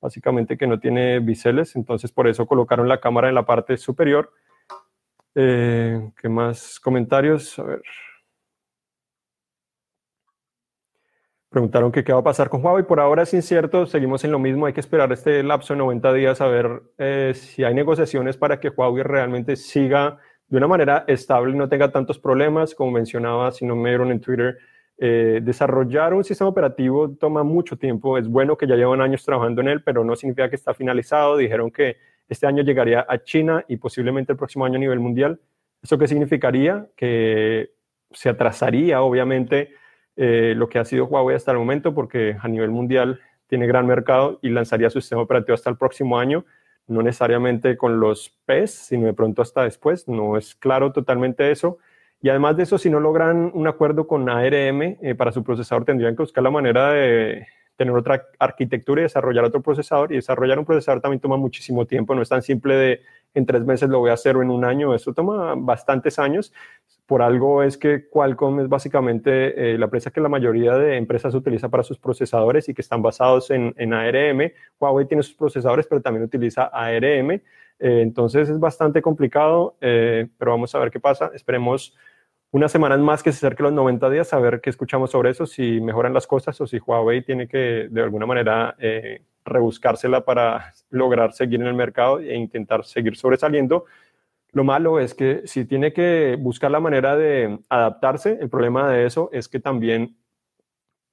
básicamente 0.00 0.56
que 0.56 0.66
no 0.66 0.78
tiene 0.78 1.20
biseles, 1.20 1.76
entonces 1.76 2.12
por 2.12 2.28
eso 2.28 2.46
colocaron 2.46 2.88
la 2.88 3.00
cámara 3.00 3.28
en 3.28 3.34
la 3.34 3.46
parte 3.46 3.76
superior 3.76 4.30
eh, 5.38 6.12
¿Qué 6.20 6.28
más 6.30 6.80
comentarios? 6.80 7.58
A 7.58 7.62
ver. 7.64 7.82
Preguntaron 11.50 11.92
que 11.92 12.02
qué 12.04 12.12
va 12.12 12.20
a 12.20 12.24
pasar 12.24 12.48
con 12.48 12.64
Huawei. 12.64 12.84
Por 12.84 13.00
ahora 13.00 13.22
es 13.22 13.34
incierto, 13.34 13.86
seguimos 13.86 14.24
en 14.24 14.32
lo 14.32 14.38
mismo. 14.38 14.64
Hay 14.64 14.72
que 14.72 14.80
esperar 14.80 15.12
este 15.12 15.42
lapso 15.42 15.74
de 15.74 15.78
90 15.78 16.12
días 16.14 16.40
a 16.40 16.46
ver 16.46 16.82
eh, 16.96 17.32
si 17.34 17.64
hay 17.64 17.74
negociaciones 17.74 18.38
para 18.38 18.60
que 18.60 18.70
Huawei 18.70 19.02
realmente 19.02 19.56
siga 19.56 20.18
de 20.48 20.56
una 20.56 20.66
manera 20.66 21.04
estable 21.06 21.52
y 21.52 21.56
no 21.56 21.68
tenga 21.68 21.90
tantos 21.90 22.18
problemas. 22.18 22.74
Como 22.74 22.92
mencionaba, 22.92 23.50
si 23.52 23.64
no 23.64 23.76
me 23.76 23.90
dieron 23.90 24.10
en 24.12 24.20
Twitter, 24.20 24.58
eh, 24.98 25.40
desarrollar 25.42 26.14
un 26.14 26.24
sistema 26.24 26.48
operativo 26.48 27.10
toma 27.10 27.42
mucho 27.42 27.76
tiempo. 27.76 28.16
Es 28.18 28.28
bueno 28.28 28.56
que 28.56 28.66
ya 28.66 28.76
llevan 28.76 29.00
años 29.00 29.24
trabajando 29.24 29.60
en 29.60 29.68
él, 29.68 29.82
pero 29.82 30.04
no 30.04 30.16
significa 30.16 30.48
que 30.48 30.56
está 30.56 30.74
finalizado. 30.74 31.36
Dijeron 31.36 31.70
que 31.70 31.96
este 32.28 32.46
año 32.46 32.62
llegaría 32.62 33.04
a 33.08 33.22
China 33.22 33.64
y 33.68 33.76
posiblemente 33.76 34.32
el 34.32 34.38
próximo 34.38 34.64
año 34.64 34.76
a 34.76 34.80
nivel 34.80 35.00
mundial. 35.00 35.40
¿Eso 35.82 35.98
qué 35.98 36.08
significaría? 36.08 36.86
Que 36.96 37.70
se 38.10 38.28
atrasaría, 38.28 39.02
obviamente, 39.02 39.70
eh, 40.16 40.54
lo 40.56 40.68
que 40.68 40.78
ha 40.78 40.84
sido 40.84 41.04
Huawei 41.06 41.36
hasta 41.36 41.52
el 41.52 41.58
momento, 41.58 41.94
porque 41.94 42.36
a 42.40 42.48
nivel 42.48 42.70
mundial 42.70 43.20
tiene 43.46 43.66
gran 43.66 43.86
mercado 43.86 44.38
y 44.42 44.48
lanzaría 44.48 44.90
su 44.90 45.00
sistema 45.00 45.22
operativo 45.22 45.54
hasta 45.54 45.70
el 45.70 45.76
próximo 45.76 46.18
año, 46.18 46.44
no 46.86 47.02
necesariamente 47.02 47.76
con 47.76 48.00
los 48.00 48.36
PES, 48.46 48.70
sino 48.70 49.06
de 49.06 49.14
pronto 49.14 49.42
hasta 49.42 49.62
después. 49.64 50.08
No 50.08 50.36
es 50.36 50.54
claro 50.54 50.92
totalmente 50.92 51.50
eso. 51.50 51.78
Y 52.22 52.28
además 52.28 52.56
de 52.56 52.62
eso, 52.64 52.78
si 52.78 52.90
no 52.90 53.00
logran 53.00 53.50
un 53.54 53.66
acuerdo 53.66 54.06
con 54.06 54.28
ARM 54.28 54.82
eh, 54.82 55.14
para 55.16 55.32
su 55.32 55.44
procesador, 55.44 55.84
tendrían 55.84 56.16
que 56.16 56.22
buscar 56.22 56.42
la 56.42 56.50
manera 56.50 56.90
de, 56.92 57.46
tener 57.76 57.94
otra 57.94 58.26
arquitectura 58.38 59.00
y 59.00 59.04
desarrollar 59.04 59.44
otro 59.44 59.62
procesador. 59.62 60.12
Y 60.12 60.16
desarrollar 60.16 60.58
un 60.58 60.64
procesador 60.64 61.00
también 61.00 61.20
toma 61.20 61.36
muchísimo 61.36 61.86
tiempo, 61.86 62.14
no 62.14 62.22
es 62.22 62.28
tan 62.28 62.42
simple 62.42 62.74
de 62.74 63.00
en 63.34 63.44
tres 63.44 63.64
meses 63.64 63.90
lo 63.90 63.98
voy 63.98 64.10
a 64.10 64.14
hacer 64.14 64.36
o 64.36 64.42
en 64.42 64.50
un 64.50 64.64
año, 64.64 64.94
eso 64.94 65.12
toma 65.12 65.54
bastantes 65.56 66.18
años. 66.18 66.52
Por 67.06 67.22
algo 67.22 67.62
es 67.62 67.78
que 67.78 68.08
Qualcomm 68.08 68.60
es 68.60 68.68
básicamente 68.68 69.74
eh, 69.74 69.78
la 69.78 69.84
empresa 69.84 70.10
que 70.10 70.20
la 70.20 70.28
mayoría 70.28 70.74
de 70.74 70.96
empresas 70.96 71.34
utiliza 71.36 71.68
para 71.68 71.84
sus 71.84 71.98
procesadores 71.98 72.68
y 72.68 72.74
que 72.74 72.82
están 72.82 73.00
basados 73.00 73.52
en, 73.52 73.92
ARM. 73.94 74.52
Huawei 74.80 75.06
tiene 75.06 75.22
sus 75.22 75.34
procesadores, 75.34 75.86
pero 75.86 76.02
también 76.02 76.24
utiliza 76.24 76.64
ARM. 76.64 77.30
Eh, 77.30 77.42
entonces 77.78 78.48
es 78.48 78.58
bastante 78.58 79.02
complicado, 79.02 79.76
eh, 79.80 80.26
pero 80.36 80.50
vamos 80.50 80.74
a 80.74 80.80
ver 80.80 80.90
qué 80.90 80.98
pasa. 80.98 81.30
Esperemos 81.32 81.96
unas 82.50 82.72
semanas 82.72 82.98
más 82.98 83.22
que 83.22 83.30
se 83.30 83.46
acerque 83.46 83.62
los 83.62 83.72
90 83.72 84.10
días, 84.10 84.32
a 84.32 84.40
ver 84.40 84.60
qué 84.60 84.70
escuchamos 84.70 85.12
sobre 85.12 85.30
eso, 85.30 85.46
si 85.46 85.80
mejoran 85.80 86.12
las 86.12 86.26
cosas 86.26 86.60
o 86.60 86.66
si 86.66 86.78
Huawei 86.78 87.22
tiene 87.22 87.46
que 87.46 87.86
de 87.88 88.02
alguna 88.02 88.26
manera 88.26 88.74
rebuscársela 89.44 90.24
para 90.24 90.74
lograr 90.90 91.32
seguir 91.32 91.60
en 91.60 91.68
el 91.68 91.74
mercado 91.74 92.18
e 92.18 92.34
intentar 92.34 92.84
seguir 92.84 93.16
sobresaliendo. 93.16 93.84
Lo 94.56 94.64
malo 94.64 95.00
es 95.00 95.12
que 95.12 95.42
si 95.44 95.66
tiene 95.66 95.92
que 95.92 96.38
buscar 96.40 96.70
la 96.70 96.80
manera 96.80 97.14
de 97.14 97.58
adaptarse, 97.68 98.38
el 98.40 98.48
problema 98.48 98.88
de 98.88 99.04
eso 99.04 99.28
es 99.30 99.48
que 99.50 99.60
también 99.60 100.16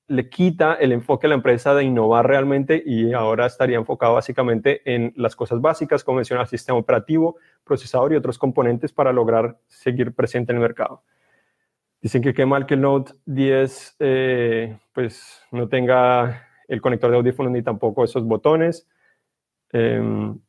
le 0.07 0.29
quita 0.29 0.75
el 0.75 0.93
enfoque 0.93 1.27
a 1.27 1.29
la 1.29 1.35
empresa 1.35 1.75
de 1.75 1.83
innovar 1.83 2.25
realmente 2.25 2.81
y 2.85 3.11
ahora 3.11 3.45
estaría 3.45 3.75
enfocado 3.75 4.13
básicamente 4.13 4.81
en 4.85 5.11
las 5.17 5.35
cosas 5.35 5.59
básicas, 5.59 6.05
como 6.05 6.15
menciona, 6.15 6.45
sistema 6.45 6.79
operativo, 6.79 7.35
procesador 7.65 8.13
y 8.13 8.15
otros 8.15 8.37
componentes 8.37 8.93
para 8.93 9.11
lograr 9.11 9.57
seguir 9.67 10.15
presente 10.15 10.53
en 10.53 10.59
el 10.59 10.61
mercado. 10.61 11.03
Dicen 12.01 12.21
que 12.21 12.33
qué 12.33 12.45
mal 12.45 12.65
que 12.65 12.75
el 12.75 12.81
Note 12.81 13.11
10 13.25 13.97
eh, 13.99 14.77
pues 14.93 15.41
no 15.51 15.67
tenga 15.67 16.47
el 16.69 16.79
conector 16.79 17.11
de 17.11 17.17
audífonos 17.17 17.51
ni 17.51 17.61
tampoco 17.61 18.05
esos 18.05 18.23
botones. 18.23 18.87
Em, 19.73 20.39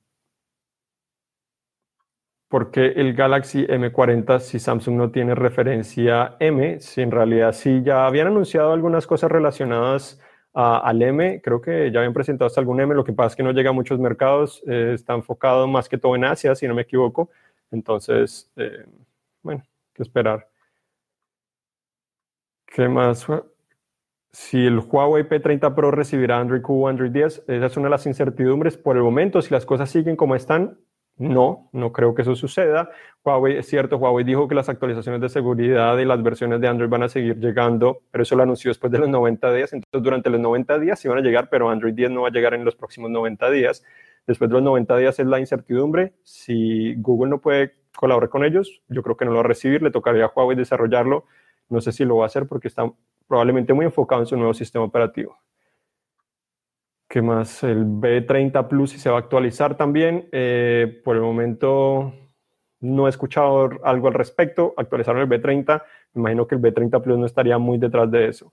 porque 2.55 2.93
el 2.95 3.14
Galaxy 3.14 3.67
M40 3.67 4.38
si 4.38 4.61
Samsung 4.61 4.95
no 4.95 5.11
tiene 5.11 5.35
referencia 5.35 6.37
M? 6.38 6.79
Si 6.79 7.03
en 7.03 7.11
realidad 7.11 7.51
sí 7.51 7.83
ya 7.83 8.07
habían 8.07 8.29
anunciado 8.29 8.73
algunas 8.73 9.09
cosas 9.09 9.29
relacionadas 9.29 10.21
al 10.53 11.03
M, 11.03 11.40
creo 11.43 11.61
que 11.61 11.90
ya 11.90 11.99
habían 11.99 12.12
presentado 12.12 12.47
hasta 12.47 12.61
algún 12.61 12.81
M, 12.81 12.95
lo 12.95 13.03
que 13.03 13.12
pasa 13.12 13.31
es 13.31 13.35
que 13.35 13.43
no 13.43 13.51
llega 13.51 13.71
a 13.71 13.73
muchos 13.73 13.99
mercados, 13.99 14.62
eh, 14.69 14.93
está 14.95 15.14
enfocado 15.14 15.67
más 15.67 15.88
que 15.88 15.99
todo 15.99 16.14
en 16.14 16.27
Asia, 16.27 16.55
si 16.55 16.69
no 16.69 16.77
me 16.77 16.83
equivoco. 16.83 17.29
Entonces, 17.73 18.49
eh, 18.55 18.87
bueno, 19.43 19.64
que 19.93 20.05
esperar. 20.05 20.49
¿Qué 22.67 22.88
más? 22.88 23.27
Si 24.31 24.64
el 24.64 24.79
Huawei 24.79 25.25
P30 25.25 25.75
Pro 25.75 25.90
recibirá 25.90 26.38
Android 26.38 26.62
Q 26.62 26.85
o 26.85 26.87
Android 26.87 27.11
10, 27.11 27.47
esa 27.49 27.67
es 27.67 27.77
una 27.77 27.87
de 27.87 27.90
las 27.90 28.07
incertidumbres. 28.07 28.77
Por 28.77 28.97
el 28.97 29.03
momento, 29.03 29.43
si 29.43 29.53
las 29.53 29.67
cosas 29.67 29.90
siguen 29.90 30.14
como 30.14 30.37
están, 30.37 30.79
no, 31.16 31.68
no 31.72 31.92
creo 31.92 32.14
que 32.14 32.22
eso 32.22 32.35
suceda. 32.35 32.90
Huawei, 33.24 33.59
es 33.59 33.66
cierto, 33.66 33.96
Huawei 33.96 34.24
dijo 34.24 34.48
que 34.48 34.55
las 34.55 34.68
actualizaciones 34.68 35.20
de 35.20 35.29
seguridad 35.29 35.96
y 35.98 36.05
las 36.05 36.22
versiones 36.22 36.61
de 36.61 36.68
Android 36.68 36.90
van 36.90 37.05
a 37.05 37.09
seguir 37.09 37.38
llegando, 37.38 38.03
pero 38.11 38.22
eso 38.22 38.37
lo 38.37 38.42
anunció 38.42 38.70
después 38.70 38.92
de 38.92 38.98
los 38.98 39.09
90 39.09 39.53
días. 39.53 39.72
Entonces, 39.72 40.03
durante 40.03 40.31
los 40.31 40.40
90 40.40 40.79
días 40.79 40.98
sí 40.98 41.09
van 41.09 41.18
a 41.18 41.22
llegar, 41.22 41.48
pero 41.50 41.70
Android 41.70 41.94
10 41.94 42.11
no 42.11 42.22
va 42.22 42.29
a 42.29 42.33
llegar 42.33 42.55
en 42.55 42.64
los 42.64 42.77
próximos 42.77 43.11
90 43.11 43.50
días. 43.50 43.85
Después 44.27 44.48
de 44.48 44.55
los 44.55 44.62
90 44.62 44.96
días 44.96 45.18
es 45.18 45.27
la 45.27 45.38
incertidumbre. 45.38 46.14
Si 46.22 46.94
Google 46.96 47.31
no 47.31 47.40
puede 47.40 47.74
colaborar 47.96 48.29
con 48.31 48.44
ellos, 48.44 48.83
yo 48.88 49.03
creo 49.03 49.16
que 49.16 49.24
no 49.24 49.31
lo 49.31 49.38
va 49.38 49.44
a 49.44 49.48
recibir. 49.48 49.83
Le 49.83 49.90
tocaría 49.90 50.24
a 50.24 50.33
Huawei 50.35 50.57
desarrollarlo 50.57 51.24
no 51.68 51.81
sé 51.81 51.92
si 51.92 52.05
lo 52.05 52.16
va 52.16 52.24
a 52.24 52.27
hacer 52.27 52.46
porque 52.46 52.68
está 52.68 52.90
probablemente 53.27 53.72
muy 53.72 53.87
enfocado 53.87 54.22
en 54.22 54.27
su 54.27 54.37
nuevo 54.37 54.55
sistema 54.55 54.85
operativo. 54.85 55.38
¿Qué 57.14 57.22
más? 57.22 57.62
El 57.62 57.87
B30 57.87 58.66
Plus 58.66 58.90
si 58.90 58.98
se 58.98 59.09
va 59.09 59.14
a 59.14 59.20
actualizar 59.20 59.77
también. 59.77 60.29
Eh, 60.33 61.00
por 61.05 61.14
el 61.14 61.22
momento 61.22 62.12
no 62.81 63.07
he 63.07 63.11
escuchado 63.11 63.70
algo 63.85 64.09
al 64.09 64.14
respecto. 64.14 64.74
Actualizaron 64.77 65.22
el 65.22 65.29
B30. 65.29 65.81
Me 66.14 66.22
imagino 66.22 66.48
que 66.48 66.57
el 66.57 66.61
B30 66.61 67.00
Plus 67.00 67.16
no 67.16 67.24
estaría 67.24 67.57
muy 67.57 67.79
detrás 67.79 68.11
de 68.11 68.27
eso. 68.27 68.53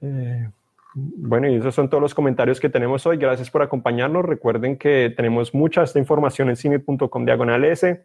Eh, 0.00 0.48
bueno, 0.94 1.46
y 1.46 1.56
esos 1.56 1.74
son 1.74 1.90
todos 1.90 2.00
los 2.00 2.14
comentarios 2.14 2.58
que 2.58 2.70
tenemos 2.70 3.04
hoy. 3.04 3.18
Gracias 3.18 3.50
por 3.50 3.60
acompañarnos. 3.60 4.24
Recuerden 4.24 4.78
que 4.78 5.12
tenemos 5.14 5.54
mucha 5.54 5.82
esta 5.82 5.98
información 5.98 6.48
en 6.48 6.56
cine.com 6.56 7.26
diagonal 7.26 7.66
S. 7.66 8.02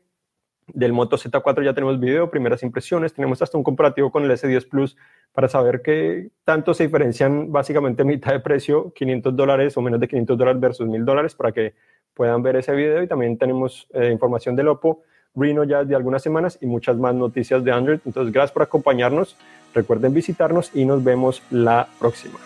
Del 0.74 0.94
Moto 0.94 1.18
Z4 1.18 1.64
ya 1.64 1.74
tenemos 1.74 2.00
video, 2.00 2.30
primeras 2.30 2.62
impresiones, 2.62 3.14
tenemos 3.14 3.42
hasta 3.42 3.58
un 3.58 3.64
comparativo 3.64 4.12
con 4.12 4.24
el 4.24 4.32
S10 4.32 4.68
Plus 4.68 4.98
para 5.32 5.48
saber 5.48 5.82
qué 5.82 6.30
tanto 6.44 6.74
se 6.74 6.84
diferencian 6.84 7.52
básicamente 7.52 8.04
mitad 8.04 8.34
de 8.34 8.40
precio, 8.40 8.92
500 8.94 9.36
dólares 9.36 9.78
o 9.78 9.82
menos 9.82 10.00
de 10.00 10.08
500 10.08 10.38
dólares 10.38 10.62
versus 10.62 10.88
1000 10.88 11.06
dólares 11.06 11.36
para 11.36 11.52
que 11.52 11.74
puedan 12.14 12.42
ver 12.44 12.58
ese 12.58 12.74
video 12.76 13.02
y 13.02 13.08
también 13.08 13.38
tenemos 13.38 13.88
eh, 13.94 14.10
información 14.12 14.56
del 14.56 14.68
Oppo 14.68 15.04
Reno 15.38 15.64
ya 15.64 15.84
de 15.84 15.96
algunas 15.96 16.24
semanas 16.24 16.58
y 16.62 16.66
muchas 16.66 16.98
más 16.98 17.14
noticias 17.14 17.64
de 17.64 17.72
Android. 17.72 18.00
Entonces, 18.06 18.34
gracias 18.34 18.52
por 18.52 18.64
acompañarnos. 18.64 19.38
Recuerden 19.74 20.14
visitarnos 20.14 20.76
y 20.76 20.84
nos 20.86 21.04
vemos 21.04 21.44
la 21.52 21.88
próxima. 22.00 22.40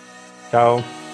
Chao. 0.52 1.11